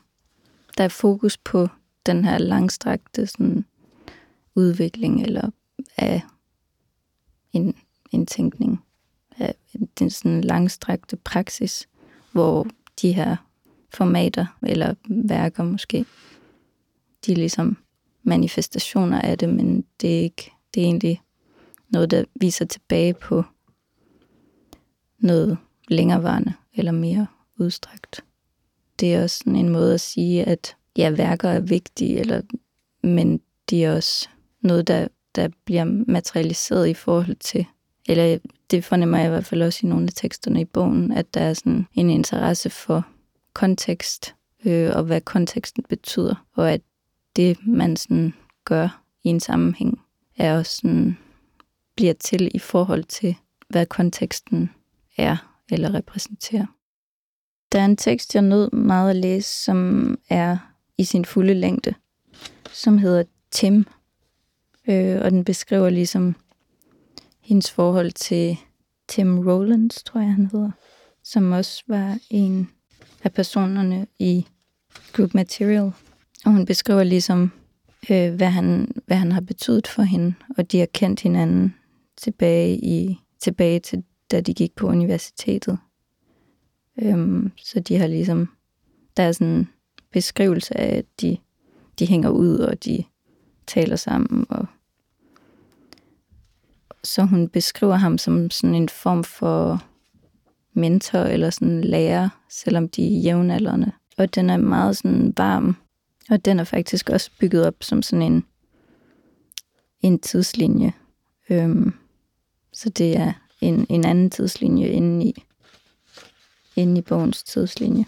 der 0.78 0.84
er 0.84 0.88
fokus 0.88 1.38
på 1.38 1.68
den 2.06 2.26
her 2.26 2.38
langstrakte 2.38 3.28
sådan, 3.28 3.66
udvikling 4.56 5.22
eller 5.22 5.50
af 5.98 6.22
en, 7.54 7.76
en 8.12 8.26
tænkning, 8.26 8.84
af 9.38 9.56
den 10.00 10.10
sådan 10.10 10.42
langstrakte 10.42 11.16
praksis, 11.16 11.90
hvor 12.32 12.68
de 13.02 13.12
her 13.14 13.36
formater 13.90 14.46
eller 14.64 14.96
værker 15.10 15.64
måske, 15.64 16.06
de 17.26 17.32
er 17.32 17.36
ligesom 17.36 17.78
manifestationer 18.24 19.22
af 19.22 19.38
det, 19.38 19.50
men 19.50 19.86
det 20.02 20.18
er 20.18 20.22
ikke, 20.22 20.52
det 20.74 20.82
er 20.82 20.86
egentlig 20.86 21.22
noget, 21.90 22.12
der 22.12 22.24
viser 22.36 22.66
tilbage 22.66 23.14
på 23.14 23.44
noget 25.20 25.58
længerevarende 25.92 26.54
eller 26.74 26.92
mere 26.92 27.28
udstrakt. 27.58 28.24
Det 29.00 29.16
er 29.16 29.24
også 29.24 29.38
sådan 29.38 29.56
en 29.56 29.70
måde 29.70 29.94
at 29.94 30.02
sige, 30.02 30.44
at 30.44 30.76
ja, 30.98 31.10
værker 31.10 31.50
er 31.50 31.60
vigtige, 31.60 32.20
eller, 32.20 32.42
men 33.04 33.42
de 33.70 33.84
er 33.84 33.96
også 33.96 34.30
noget, 34.62 34.88
der, 34.88 35.08
der 35.36 35.50
bliver 35.66 35.84
materialiseret 36.08 36.88
i 36.88 36.94
forhold 36.94 37.36
til, 37.36 37.66
eller 38.10 38.38
det 38.72 38.84
fornemmer 38.84 39.18
jeg 39.18 39.28
i 39.28 39.30
hvert 39.30 39.46
fald 39.46 39.62
også 39.62 39.80
i 39.84 39.90
nogle 39.90 40.06
af 40.06 40.14
teksterne 40.16 40.62
i 40.62 40.66
bogen, 40.66 41.12
at 41.12 41.34
der 41.34 41.42
er 41.42 41.54
sådan 41.54 41.88
en 41.94 42.10
interesse 42.10 42.70
for 42.70 43.08
kontekst, 43.54 44.36
øh, 44.66 44.92
og 44.96 45.04
hvad 45.04 45.22
konteksten 45.22 45.84
betyder, 45.90 46.46
og 46.56 46.72
at 46.72 46.82
det, 47.36 47.68
man 47.68 47.98
sådan 47.98 48.34
gør 48.66 49.04
i 49.24 49.30
en 49.30 49.40
sammenhæng, 49.40 50.02
er 50.38 50.58
også 50.58 50.78
sådan, 50.78 51.18
bliver 51.96 52.14
til 52.14 52.52
i 52.56 52.60
forhold 52.60 53.04
til, 53.04 53.36
hvad 53.70 53.86
konteksten 53.86 54.70
er 55.18 55.51
eller 55.72 55.94
repræsenterer. 55.94 56.66
Der 57.72 57.80
er 57.80 57.86
en 57.86 57.98
tekst, 57.98 58.36
jeg 58.36 58.42
nød 58.42 58.72
meget 58.72 59.10
at 59.10 59.16
læse, 59.16 59.64
som 59.64 60.18
er 60.30 60.58
i 60.98 61.04
sin 61.04 61.26
fulde 61.26 61.54
længde, 61.54 61.94
som 62.72 62.98
hedder 62.98 63.24
Tim, 63.52 63.86
øh, 64.88 65.22
og 65.22 65.32
den 65.32 65.44
beskriver 65.44 65.90
ligesom 65.90 66.36
hendes 67.42 67.72
forhold 67.72 68.12
til 68.12 68.58
Tim 69.08 69.40
Rollins, 69.48 70.04
tror 70.04 70.22
jeg 70.22 70.34
han 70.34 70.50
hedder, 70.52 70.72
som 71.24 71.52
også 71.52 71.84
var 71.88 72.18
en 72.30 72.70
af 73.24 73.34
personerne 73.34 74.08
i 74.20 74.46
Group 75.14 75.34
Material. 75.34 75.92
Og 76.46 76.52
hun 76.52 76.66
beskriver 76.66 77.04
ligesom, 77.04 77.52
øh, 78.10 78.34
hvad, 78.34 78.50
han, 78.50 78.92
hvad 79.08 79.18
han 79.18 79.32
har 79.32 79.42
betydet 79.42 79.88
for 79.88 80.04
hende, 80.04 80.34
og 80.58 80.72
de 80.72 80.80
har 80.80 80.88
kendt 80.94 81.22
hinanden 81.22 81.76
tilbage, 82.18 82.78
i, 82.78 83.20
tilbage 83.40 83.80
til, 83.80 84.04
da 84.32 84.42
de 84.42 84.54
gik 84.54 84.76
på 84.76 84.88
universitetet. 84.88 85.78
Øhm, 87.02 87.52
så 87.58 87.80
de 87.80 87.98
har 87.98 88.08
ligesom, 88.08 88.50
der 89.18 89.24
er 89.24 89.32
sådan 89.32 89.48
en 89.48 89.70
beskrivelse 90.12 90.78
af, 90.78 90.98
at 90.98 91.06
de, 91.22 91.38
de 92.00 92.06
hænger 92.06 92.30
ud, 92.30 92.58
og 92.58 92.86
de 92.86 93.04
taler 93.68 93.96
sammen, 93.96 94.46
og 94.50 94.66
så 97.04 97.24
hun 97.24 97.48
beskriver 97.48 97.96
ham 97.96 98.18
som 98.18 98.50
sådan 98.50 98.76
en 98.76 98.90
form 98.90 99.24
for 99.24 99.84
mentor 100.74 101.20
eller 101.20 101.50
sådan 101.50 101.82
lærer, 101.82 102.30
selvom 102.50 102.90
de 102.90 103.06
er 103.06 103.22
jævnaldrende. 103.22 103.92
Og 104.18 104.36
den 104.36 104.50
er 104.50 104.58
meget 104.58 104.98
sådan 104.98 105.34
varm, 105.38 105.76
og 106.30 106.46
den 106.46 106.60
er 106.60 106.64
faktisk 106.64 107.10
også 107.10 107.32
bygget 107.40 107.68
op 107.68 107.76
som 107.82 108.02
sådan 108.02 108.22
en, 108.32 108.46
en 110.02 110.20
tidslinje. 110.20 110.94
Øhm, 111.50 111.94
så 112.74 112.90
det 112.90 113.18
er 113.18 113.34
en, 113.62 113.86
en 113.90 114.06
anden 114.06 114.30
tidslinje 114.30 114.88
inde 114.88 115.26
i, 115.26 115.44
inde 116.76 117.00
i 117.00 117.02
bogens 117.02 117.44
tidslinje. 117.44 118.06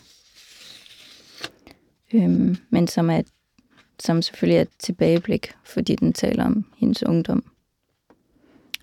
Øhm, 2.13 2.57
men 2.69 2.87
som, 2.87 3.09
er, 3.09 3.21
som 3.99 4.21
selvfølgelig 4.21 4.57
er 4.57 4.61
et 4.61 4.69
tilbageblik, 4.79 5.53
fordi 5.65 5.95
den 5.95 6.13
taler 6.13 6.45
om 6.45 6.65
hendes 6.77 7.03
ungdom. 7.03 7.43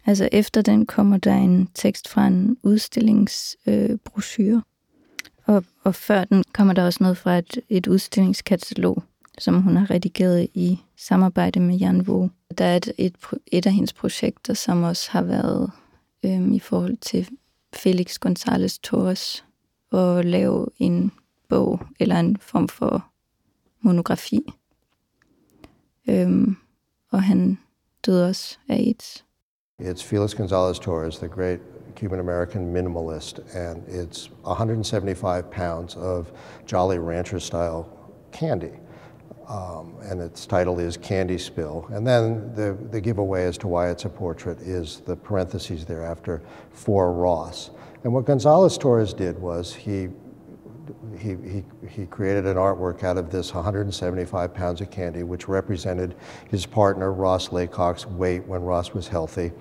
Altså 0.06 0.28
efter 0.32 0.62
den 0.62 0.86
kommer 0.86 1.16
der 1.16 1.34
en 1.34 1.68
tekst 1.74 2.08
fra 2.08 2.26
en 2.26 2.56
udstillingsbrochure. 2.62 4.56
Øh, 4.56 4.62
og, 5.46 5.64
og 5.84 5.94
før 5.94 6.24
den 6.24 6.44
kommer 6.52 6.74
der 6.74 6.84
også 6.84 6.98
noget 7.02 7.18
fra 7.18 7.38
et, 7.38 7.58
et 7.68 7.86
udstillingskatalog, 7.86 9.02
som 9.38 9.62
hun 9.62 9.76
har 9.76 9.90
redigeret 9.90 10.48
i 10.54 10.78
samarbejde 10.96 11.60
med 11.60 11.76
Jan 11.76 12.06
Våge. 12.06 12.30
Der 12.58 12.64
er 12.64 12.76
et, 12.76 12.92
et, 12.98 13.16
et 13.46 13.66
af 13.66 13.72
hendes 13.72 13.92
projekter, 13.92 14.54
som 14.54 14.82
også 14.82 15.10
har 15.10 15.22
været 15.22 15.70
øhm, 16.24 16.52
i 16.52 16.58
forhold 16.58 16.96
til 16.96 17.28
Felix 17.72 18.16
González 18.26 18.78
Torres 18.82 19.44
at 19.92 20.24
lave 20.24 20.66
en 20.78 21.12
bog 21.48 21.80
eller 22.00 22.20
en 22.20 22.36
form 22.36 22.68
for 22.68 23.06
monografi. 23.80 24.52
Øhm, 26.08 26.56
og 27.10 27.22
han 27.22 27.58
døde 28.06 28.28
også 28.28 28.58
af 28.68 28.74
AIDS. 28.74 29.24
It's 29.82 30.04
Felix 30.04 30.36
Gonzalez 30.36 30.78
Torres, 30.78 31.16
the 31.18 31.28
great 31.28 31.60
Cuban 31.96 32.20
American 32.20 32.72
minimalist, 32.72 33.40
and 33.54 33.82
it's 33.88 34.30
175 34.46 35.44
pounds 35.50 35.96
of 35.96 36.32
Jolly 36.72 36.98
Rancher 36.98 37.38
style 37.38 37.84
candy. 38.32 38.72
Um, 39.50 39.96
and 40.02 40.20
its 40.20 40.46
title 40.46 40.78
is 40.78 40.96
Candy 40.96 41.36
Spill. 41.36 41.84
And 41.90 42.06
then 42.06 42.54
the, 42.54 42.78
the 42.92 43.00
giveaway 43.00 43.42
as 43.42 43.58
to 43.58 43.66
why 43.66 43.90
it's 43.90 44.04
a 44.04 44.08
portrait 44.08 44.60
is 44.60 45.00
the 45.00 45.16
parentheses 45.16 45.84
thereafter 45.84 46.40
for 46.70 47.12
Ross. 47.12 47.70
And 48.04 48.12
what 48.14 48.26
Gonzalez 48.26 48.78
Torres 48.78 49.12
did 49.12 49.36
was 49.40 49.74
he 49.74 50.08
he, 51.18 51.36
he, 51.44 51.64
he 51.88 52.06
created 52.06 52.46
an 52.46 52.56
artwork 52.56 53.04
out 53.04 53.16
of 53.16 53.30
this 53.30 53.52
175 53.52 54.54
pounds 54.54 54.80
of 54.80 54.90
candy, 54.90 55.22
which 55.22 55.48
represented 55.48 56.14
his 56.48 56.66
partner, 56.66 57.12
Ross 57.12 57.48
Laycock's 57.48 58.06
weight 58.06 58.44
when 58.46 58.62
Ross 58.62 58.92
was 58.92 59.06
healthy. 59.06 59.52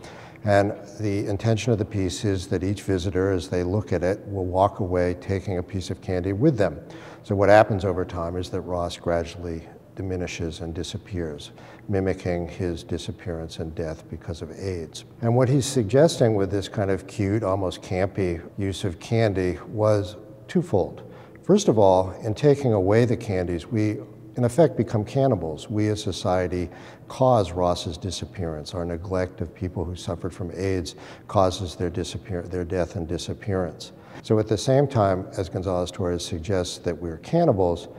And 0.46 0.74
the 1.00 1.28
intention 1.28 1.72
of 1.74 1.80
the 1.80 1.86
piece 1.86 2.24
is 2.24 2.48
that 2.48 2.64
each 2.64 2.84
visitor, 2.84 3.32
as 3.32 3.50
they 3.50 3.64
look 3.64 3.92
at 3.92 4.04
it, 4.04 4.26
will 4.28 4.46
walk 4.46 4.80
away 4.80 5.16
taking 5.16 5.58
a 5.58 5.64
piece 5.64 5.90
of 5.90 6.02
candy 6.02 6.34
with 6.34 6.58
them. 6.58 6.80
So 7.24 7.36
what 7.36 7.50
happens 7.50 7.84
over 7.84 8.06
time 8.06 8.38
is 8.38 8.50
that 8.52 8.62
Ross 8.62 8.98
gradually 8.98 9.68
diminishes 10.00 10.62
and 10.62 10.74
disappears, 10.74 11.52
mimicking 11.90 12.48
his 12.48 12.84
disappearance 12.84 13.60
and 13.60 13.76
death 13.76 14.10
because 14.10 14.42
of 14.42 14.50
AIDS. 14.58 15.04
And 15.22 15.36
what 15.36 15.50
he's 15.50 15.66
suggesting 15.66 16.36
with 16.36 16.50
this 16.50 16.70
kind 16.70 16.90
of 16.90 17.06
cute, 17.06 17.44
almost 17.44 17.82
campy 17.82 18.42
use 18.58 18.86
of 18.86 18.98
candy 19.02 19.60
was 19.68 20.16
twofold. 20.48 21.04
First 21.44 21.68
of 21.68 21.78
all, 21.78 22.12
in 22.24 22.34
taking 22.34 22.72
away 22.72 23.04
the 23.04 23.18
candies, 23.18 23.68
we 23.68 23.98
in 24.38 24.46
effect 24.46 24.78
become 24.78 25.04
cannibals. 25.04 25.70
We 25.70 25.90
as 25.90 26.02
society 26.02 26.70
cause 27.10 27.52
Ross's 27.52 27.98
disappearance. 27.98 28.74
Our 28.74 28.86
neglect 28.86 29.42
of 29.42 29.54
people 29.54 29.84
who 29.84 29.98
suffered 29.98 30.34
from 30.34 30.50
AIDS 30.56 30.96
causes 31.28 31.76
their, 31.76 31.90
disappear- 31.90 32.44
their 32.44 32.64
death 32.64 32.96
and 32.96 33.06
disappearance. 33.06 33.92
So 34.22 34.40
at 34.40 34.48
the 34.48 34.58
same 34.58 34.88
time, 34.88 35.28
as 35.38 35.50
Gonzalez 35.50 35.92
Torres 35.92 36.24
suggests 36.24 36.78
that 36.78 36.98
we're 36.98 37.18
cannibals, 37.18 37.90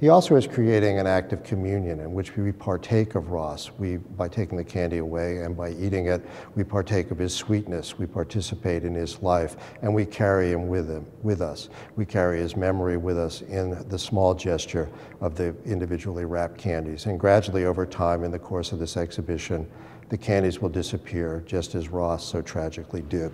he 0.00 0.08
also 0.10 0.36
is 0.36 0.46
creating 0.46 1.00
an 1.00 1.06
act 1.06 1.32
of 1.32 1.42
communion 1.42 1.98
in 2.00 2.12
which 2.12 2.36
we 2.36 2.52
partake 2.52 3.16
of 3.16 3.30
Ross. 3.30 3.70
We, 3.78 3.96
by 3.96 4.28
taking 4.28 4.56
the 4.56 4.64
candy 4.64 4.98
away 4.98 5.38
and 5.38 5.56
by 5.56 5.70
eating 5.70 6.06
it, 6.06 6.24
we 6.54 6.62
partake 6.62 7.10
of 7.10 7.18
his 7.18 7.34
sweetness. 7.34 7.98
We 7.98 8.06
participate 8.06 8.84
in 8.84 8.94
his 8.94 9.20
life, 9.22 9.56
and 9.82 9.92
we 9.92 10.06
carry 10.06 10.52
him 10.52 10.68
with 10.68 10.88
him, 10.88 11.04
with 11.22 11.40
us. 11.40 11.68
We 11.96 12.06
carry 12.06 12.38
his 12.38 12.56
memory 12.56 12.96
with 12.96 13.18
us 13.18 13.42
in 13.42 13.88
the 13.88 13.98
small 13.98 14.34
gesture 14.34 14.88
of 15.20 15.34
the 15.34 15.54
individually 15.64 16.24
wrapped 16.24 16.58
candies. 16.58 17.06
And 17.06 17.18
gradually, 17.18 17.64
over 17.64 17.84
time, 17.84 18.22
in 18.22 18.30
the 18.30 18.38
course 18.38 18.72
of 18.72 18.78
this 18.78 18.96
exhibition, 18.96 19.66
the 20.10 20.18
candies 20.18 20.60
will 20.62 20.70
disappear, 20.70 21.42
just 21.46 21.74
as 21.74 21.88
Ross 21.88 22.24
so 22.24 22.40
tragically 22.40 23.02
did. 23.02 23.32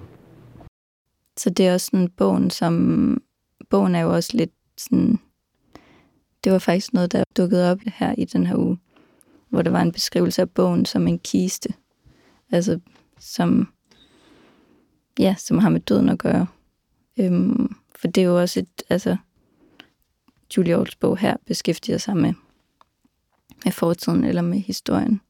Så 1.36 1.50
det 1.50 1.66
er 1.68 1.72
også 1.72 1.86
sådan 1.92 2.08
bogen, 2.08 2.50
som 2.50 3.22
bogen 3.70 3.94
er 3.94 4.20
sådan 4.76 5.18
det 6.44 6.52
var 6.52 6.58
faktisk 6.58 6.92
noget, 6.92 7.12
der 7.12 7.24
dukkede 7.36 7.70
op 7.70 7.78
her 7.86 8.14
i 8.18 8.24
den 8.24 8.46
her 8.46 8.56
uge, 8.56 8.78
hvor 9.48 9.62
der 9.62 9.70
var 9.70 9.82
en 9.82 9.92
beskrivelse 9.92 10.42
af 10.42 10.50
bogen 10.50 10.84
som 10.84 11.08
en 11.08 11.18
kiste. 11.18 11.74
Altså, 12.50 12.80
som, 13.18 13.68
ja, 15.18 15.34
som 15.38 15.58
har 15.58 15.68
med 15.68 15.80
døden 15.80 16.08
at 16.08 16.18
gøre. 16.18 16.46
Øhm, 17.16 17.76
for 17.94 18.08
det 18.08 18.20
er 18.20 18.24
jo 18.26 18.40
også 18.40 18.60
et, 18.60 18.82
altså, 18.90 19.16
Julie 20.56 20.78
Olds 20.78 20.96
bog 20.96 21.18
her 21.18 21.36
beskæftiger 21.46 21.98
sig 21.98 22.16
med, 22.16 22.34
med 23.64 23.72
fortiden 23.72 24.24
eller 24.24 24.42
med 24.42 24.58
historien. 24.58 25.20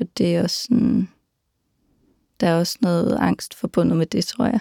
Og 0.00 0.06
det 0.18 0.36
er 0.36 0.42
også 0.42 0.62
sådan, 0.62 1.08
der 2.40 2.46
er 2.46 2.58
også 2.58 2.78
noget 2.80 3.16
angst 3.20 3.54
forbundet 3.54 3.96
med 3.96 4.06
det, 4.06 4.24
tror 4.24 4.44
jeg. 4.44 4.60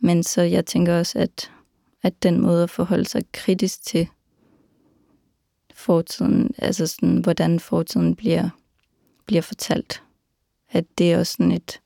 Men 0.00 0.22
så 0.22 0.42
jeg 0.42 0.66
tænker 0.66 0.98
også, 0.98 1.18
at, 1.18 1.52
at 2.02 2.22
den 2.22 2.40
måde 2.40 2.62
at 2.62 2.70
forholde 2.70 3.04
sig 3.04 3.22
kritisk 3.32 3.86
til 3.86 4.08
fortiden, 5.82 6.50
altså 6.58 6.86
sådan, 6.86 7.16
hvordan 7.16 7.60
fortiden 7.60 8.16
bliver, 8.16 8.48
bliver 9.26 9.42
fortalt. 9.42 10.02
At 10.70 10.84
det 10.98 11.12
er 11.12 11.18
også 11.18 11.32
sådan 11.32 11.52
et, 11.52 11.80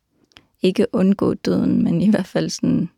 ikke 0.62 0.87
undgå 0.92 1.35
døden, 1.35 1.85
men 1.85 2.02
i 2.02 2.11
hvert 2.11 2.26
fald 2.26 2.50
sådan 2.50 2.88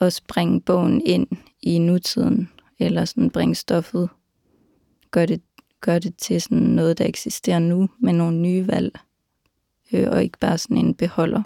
at 0.00 0.20
bringe 0.28 0.60
bogen 0.60 1.02
ind 1.06 1.26
i 1.62 1.78
nutiden, 1.78 2.50
eller 2.78 3.04
sådan 3.04 3.30
bringe 3.30 3.54
stoffet, 3.54 4.08
gør 5.10 5.26
det, 5.26 5.40
gør 5.80 5.98
det 5.98 6.16
til 6.16 6.40
sådan 6.40 6.58
noget, 6.58 6.98
der 6.98 7.06
eksisterer 7.06 7.58
nu, 7.58 7.88
med 7.98 8.12
nogle 8.12 8.36
nye 8.36 8.68
valg, 8.68 8.98
øh, 9.92 10.10
og 10.10 10.22
ikke 10.22 10.38
bare 10.38 10.58
sådan 10.58 10.78
en 10.78 10.94
beholder. 10.94 11.42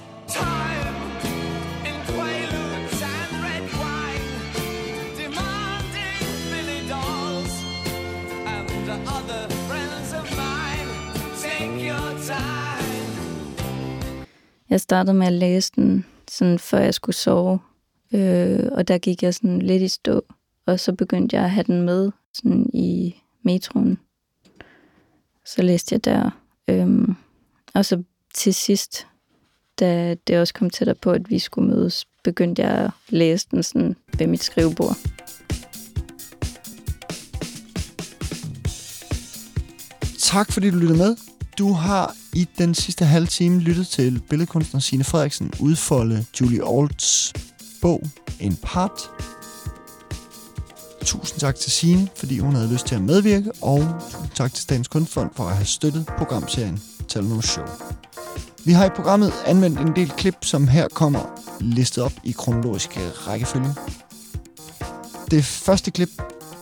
Jeg 14.71 14.81
startede 14.81 15.15
med 15.15 15.27
at 15.27 15.33
læse 15.33 15.73
den, 15.77 16.05
sådan 16.31 16.59
før 16.59 16.79
jeg 16.79 16.95
skulle 16.95 17.17
sove, 17.17 17.59
øh, 18.15 18.67
og 18.73 18.89
der 18.89 18.99
gik 18.99 19.23
jeg 19.23 19.35
sådan 19.35 19.63
lidt 19.63 19.83
i 19.83 19.89
stå, 19.89 20.25
og 20.67 20.81
så 20.81 20.93
begyndte 20.93 21.37
jeg 21.37 21.45
at 21.45 21.51
have 21.51 21.65
den 21.65 21.83
med 21.83 22.11
sådan 22.35 22.71
i 22.75 23.17
metroen. 23.45 23.99
Så 25.45 25.63
læste 25.63 25.93
jeg 25.93 26.05
der, 26.05 26.31
øh, 26.69 27.09
og 27.75 27.85
så 27.85 28.03
til 28.35 28.55
sidst, 28.55 29.07
da 29.81 30.15
det 30.15 30.41
også 30.41 30.55
kom 30.55 30.71
tættere 30.71 30.97
på, 30.97 31.11
at 31.11 31.31
vi 31.31 31.39
skulle 31.39 31.71
mødes, 31.71 32.07
begyndte 32.25 32.63
jeg 32.63 32.71
at 32.71 32.91
læse 33.09 33.47
den 33.51 33.63
sådan 33.63 33.97
ved 34.19 34.27
mit 34.27 34.43
skrivebord. 34.43 34.97
Tak 40.19 40.53
fordi 40.53 40.71
du 40.71 40.77
lyttede 40.77 40.99
med. 40.99 41.28
Du 41.59 41.73
har 41.73 42.15
i 42.33 42.49
den 42.59 42.75
sidste 42.75 43.05
halve 43.05 43.27
time 43.27 43.61
lyttet 43.61 43.89
til 43.89 44.23
billedkunstner 44.31 44.81
Signe 44.81 45.05
Frederiksen 45.05 45.53
udfolde 45.61 46.25
Julie 46.41 46.65
Olds 46.65 47.33
bog 47.83 48.03
En 48.41 48.57
Part. 48.63 49.11
Tusind 51.05 51.41
tak 51.41 51.57
til 51.57 51.73
Signe, 51.73 52.09
fordi 52.17 52.39
hun 52.39 52.55
havde 52.55 52.73
lyst 52.73 52.87
til 52.87 52.95
at 52.95 53.03
medvirke, 53.03 53.53
og 53.63 53.79
tusind 54.01 54.31
tak 54.35 54.55
til 54.55 54.63
Statens 54.63 54.89
Kunstfond 54.89 55.31
for 55.35 55.45
at 55.45 55.55
have 55.55 55.67
støttet 55.67 56.07
programserien 56.19 56.83
Tell 57.09 57.43
Show. 57.43 57.65
Vi 58.65 58.73
har 58.73 58.87
i 58.87 58.91
programmet 58.97 59.33
anvendt 59.47 59.81
en 59.81 59.97
del 59.97 60.11
klip, 60.11 60.37
som 60.43 60.69
her 60.69 60.89
kommer 60.89 61.21
listet 61.61 62.05
op 62.05 62.13
i 62.25 62.33
kronologisk 62.33 62.91
rækkefølge. 63.27 63.75
Det 65.31 65.45
første 65.45 65.91
klip 65.91 66.11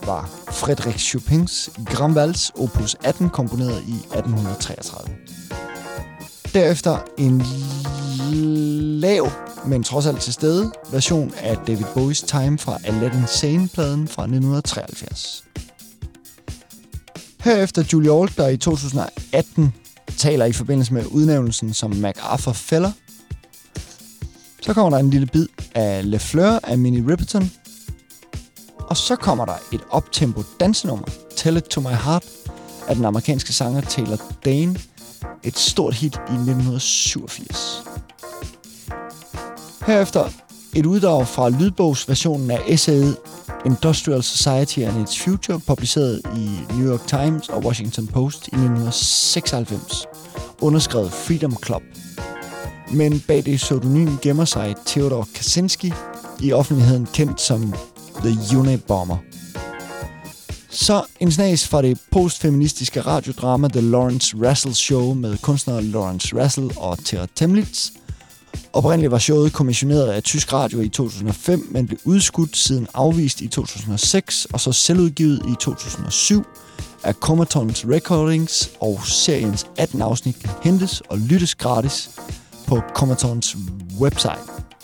var 0.05 0.46
Frederik 0.57 0.99
Chopins 0.99 1.69
Grand 1.85 2.13
Vals 2.13 2.51
opus 2.55 2.95
18, 3.03 3.29
komponeret 3.29 3.83
i 3.87 3.93
1833. 3.93 5.15
Derefter 6.53 6.97
en 7.17 7.43
lav, 9.01 9.31
men 9.65 9.83
trods 9.83 10.05
alt 10.05 10.21
til 10.21 10.33
stede, 10.33 10.71
version 10.91 11.33
af 11.37 11.57
David 11.57 11.85
Bowies 11.93 12.21
Time 12.21 12.57
fra 12.57 12.77
Aladdin 12.83 13.27
Sane-pladen 13.27 14.07
fra 14.07 14.23
1973. 14.23 15.43
Herefter 17.39 17.83
Julie 17.93 18.11
Ault, 18.11 18.37
der 18.37 18.47
i 18.47 18.57
2018 18.57 19.73
taler 20.17 20.45
i 20.45 20.53
forbindelse 20.53 20.93
med 20.93 21.05
udnævnelsen 21.05 21.73
som 21.73 21.95
MacArthur 21.95 22.53
Feller. 22.53 22.91
Så 24.61 24.73
kommer 24.73 24.89
der 24.89 24.97
en 24.97 25.09
lille 25.09 25.27
bid 25.27 25.47
af 25.75 26.11
Le 26.11 26.19
Fleur 26.19 26.59
af 26.63 26.77
Minnie 26.77 27.11
Riperton. 27.11 27.51
Og 28.87 28.97
så 28.97 29.15
kommer 29.15 29.45
der 29.45 29.55
et 29.71 29.81
optempo 29.89 30.43
dansenummer, 30.59 31.05
Tell 31.37 31.57
It 31.57 31.63
To 31.63 31.81
My 31.81 31.87
Heart, 31.87 32.25
af 32.87 32.95
den 32.95 33.05
amerikanske 33.05 33.53
sanger 33.53 33.81
Taylor 33.81 34.17
Dane. 34.45 34.79
Et 35.43 35.57
stort 35.57 35.93
hit 35.93 36.15
i 36.15 36.33
1987. 36.33 37.83
Herefter 39.87 40.29
et 40.75 40.85
uddrag 40.85 41.27
fra 41.27 41.49
lydbogsversionen 41.49 42.51
af 42.51 42.61
essayet 42.67 43.17
Industrial 43.65 44.23
Society 44.23 44.79
and 44.79 45.01
Its 45.01 45.23
Future, 45.23 45.59
publiceret 45.59 46.21
i 46.35 46.73
New 46.73 46.91
York 46.91 47.07
Times 47.07 47.49
og 47.49 47.63
Washington 47.65 48.07
Post 48.07 48.47
i 48.47 48.55
1996, 48.55 50.05
underskrevet 50.61 51.11
Freedom 51.11 51.57
Club. 51.65 51.81
Men 52.91 53.23
bag 53.27 53.45
det 53.45 53.57
pseudonym 53.57 54.17
gemmer 54.21 54.45
sig 54.45 54.75
Theodor 54.85 55.27
Kaczynski, 55.35 55.93
i 56.39 56.53
offentligheden 56.53 57.07
kendt 57.13 57.41
som 57.41 57.73
The 58.23 58.57
Unabomber. 58.57 59.17
Så 60.69 61.05
en 61.19 61.31
snas 61.31 61.67
fra 61.67 61.81
det 61.81 61.99
postfeministiske 62.11 63.01
radiodrama 63.01 63.67
The 63.67 63.81
Lawrence 63.81 64.37
Russell 64.49 64.75
Show 64.75 65.13
med 65.13 65.37
kunstnere 65.37 65.83
Lawrence 65.83 66.43
Russell 66.43 66.71
og 66.75 66.97
Tera 67.05 67.27
Temlitz. 67.35 67.89
Oprindeligt 68.73 69.11
var 69.11 69.19
showet 69.19 69.53
kommissioneret 69.53 70.07
af 70.07 70.23
Tysk 70.23 70.53
Radio 70.53 70.79
i 70.79 70.89
2005, 70.89 71.67
men 71.71 71.87
blev 71.87 71.99
udskudt 72.05 72.57
siden 72.57 72.87
afvist 72.93 73.41
i 73.41 73.47
2006 73.47 74.45
og 74.45 74.59
så 74.59 74.71
selvudgivet 74.71 75.41
i 75.49 75.55
2007 75.59 76.43
af 77.03 77.13
Comatons 77.13 77.85
Recordings, 77.89 78.71
og 78.79 78.99
seriens 79.05 79.67
18 79.77 80.01
afsnit 80.01 80.35
hentes 80.63 81.01
og 81.01 81.17
lyttes 81.17 81.55
gratis 81.55 82.09
på 82.67 82.81
Comatons 82.95 83.57
website. 83.99 84.39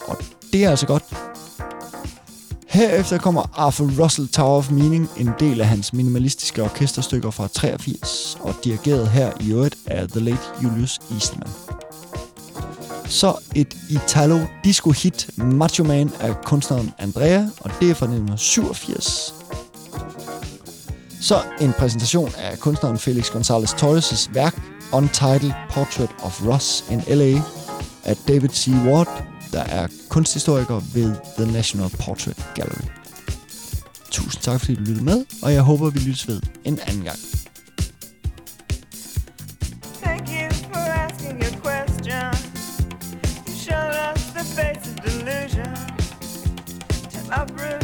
Og 0.07 0.17
det 0.53 0.65
er 0.65 0.69
altså 0.69 0.85
godt. 0.85 1.32
Herefter 2.73 3.17
kommer 3.17 3.49
Arthur 3.53 4.03
Russell 4.03 4.27
Tower 4.27 4.57
of 4.57 4.71
Meaning, 4.71 5.09
en 5.17 5.29
del 5.39 5.62
af 5.62 5.67
hans 5.67 5.93
minimalistiske 5.93 6.63
orkesterstykker 6.63 7.31
fra 7.31 7.47
83, 7.47 8.38
og 8.41 8.55
dirigeret 8.63 9.07
her 9.07 9.31
i 9.39 9.51
øvrigt 9.51 9.75
af 9.86 10.07
The 10.07 10.19
Late 10.19 10.41
Julius 10.63 10.99
Eastman. 11.12 11.49
Så 13.05 13.36
et 13.55 13.77
Italo 13.89 14.39
disco 14.63 14.91
hit 14.91 15.29
Macho 15.38 15.83
Man 15.83 16.12
af 16.19 16.41
kunstneren 16.41 16.93
Andrea, 16.99 17.45
og 17.59 17.71
det 17.79 17.89
er 17.89 17.93
fra 17.93 18.05
1987. 18.05 19.36
Så 21.21 21.41
en 21.62 21.73
præsentation 21.73 22.31
af 22.38 22.59
kunstneren 22.59 22.97
Felix 22.97 23.31
Gonzalez 23.31 23.73
Torres' 23.73 24.33
værk 24.33 24.62
Untitled 24.93 25.53
Portrait 25.69 26.12
of 26.23 26.47
Ross 26.47 26.86
in 26.91 26.99
L.A. 26.99 27.41
af 28.03 28.17
David 28.27 28.49
C. 28.49 28.67
Ward, 28.67 29.32
der 29.53 29.63
er 29.63 29.87
kunsthistoriker 30.09 30.81
ved 30.93 31.15
The 31.37 31.51
National 31.51 31.89
Portrait 31.89 32.45
Gallery. 32.55 32.87
Tusind 34.11 34.41
tak 34.41 34.59
fordi 34.59 34.75
du 34.75 34.81
lyttede 34.81 35.03
med, 35.03 35.25
og 35.43 35.53
jeg 35.53 35.61
håber 35.61 35.89
vi 35.89 35.99
lyttes 35.99 36.27
ved 36.27 36.41
en 36.65 36.79
anden 36.87 37.03
gang. 37.03 37.19
Thank 47.33 47.82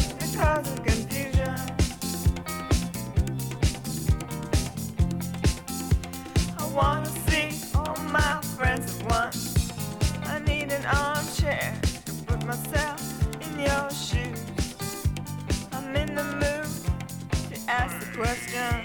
question. 18.20 18.79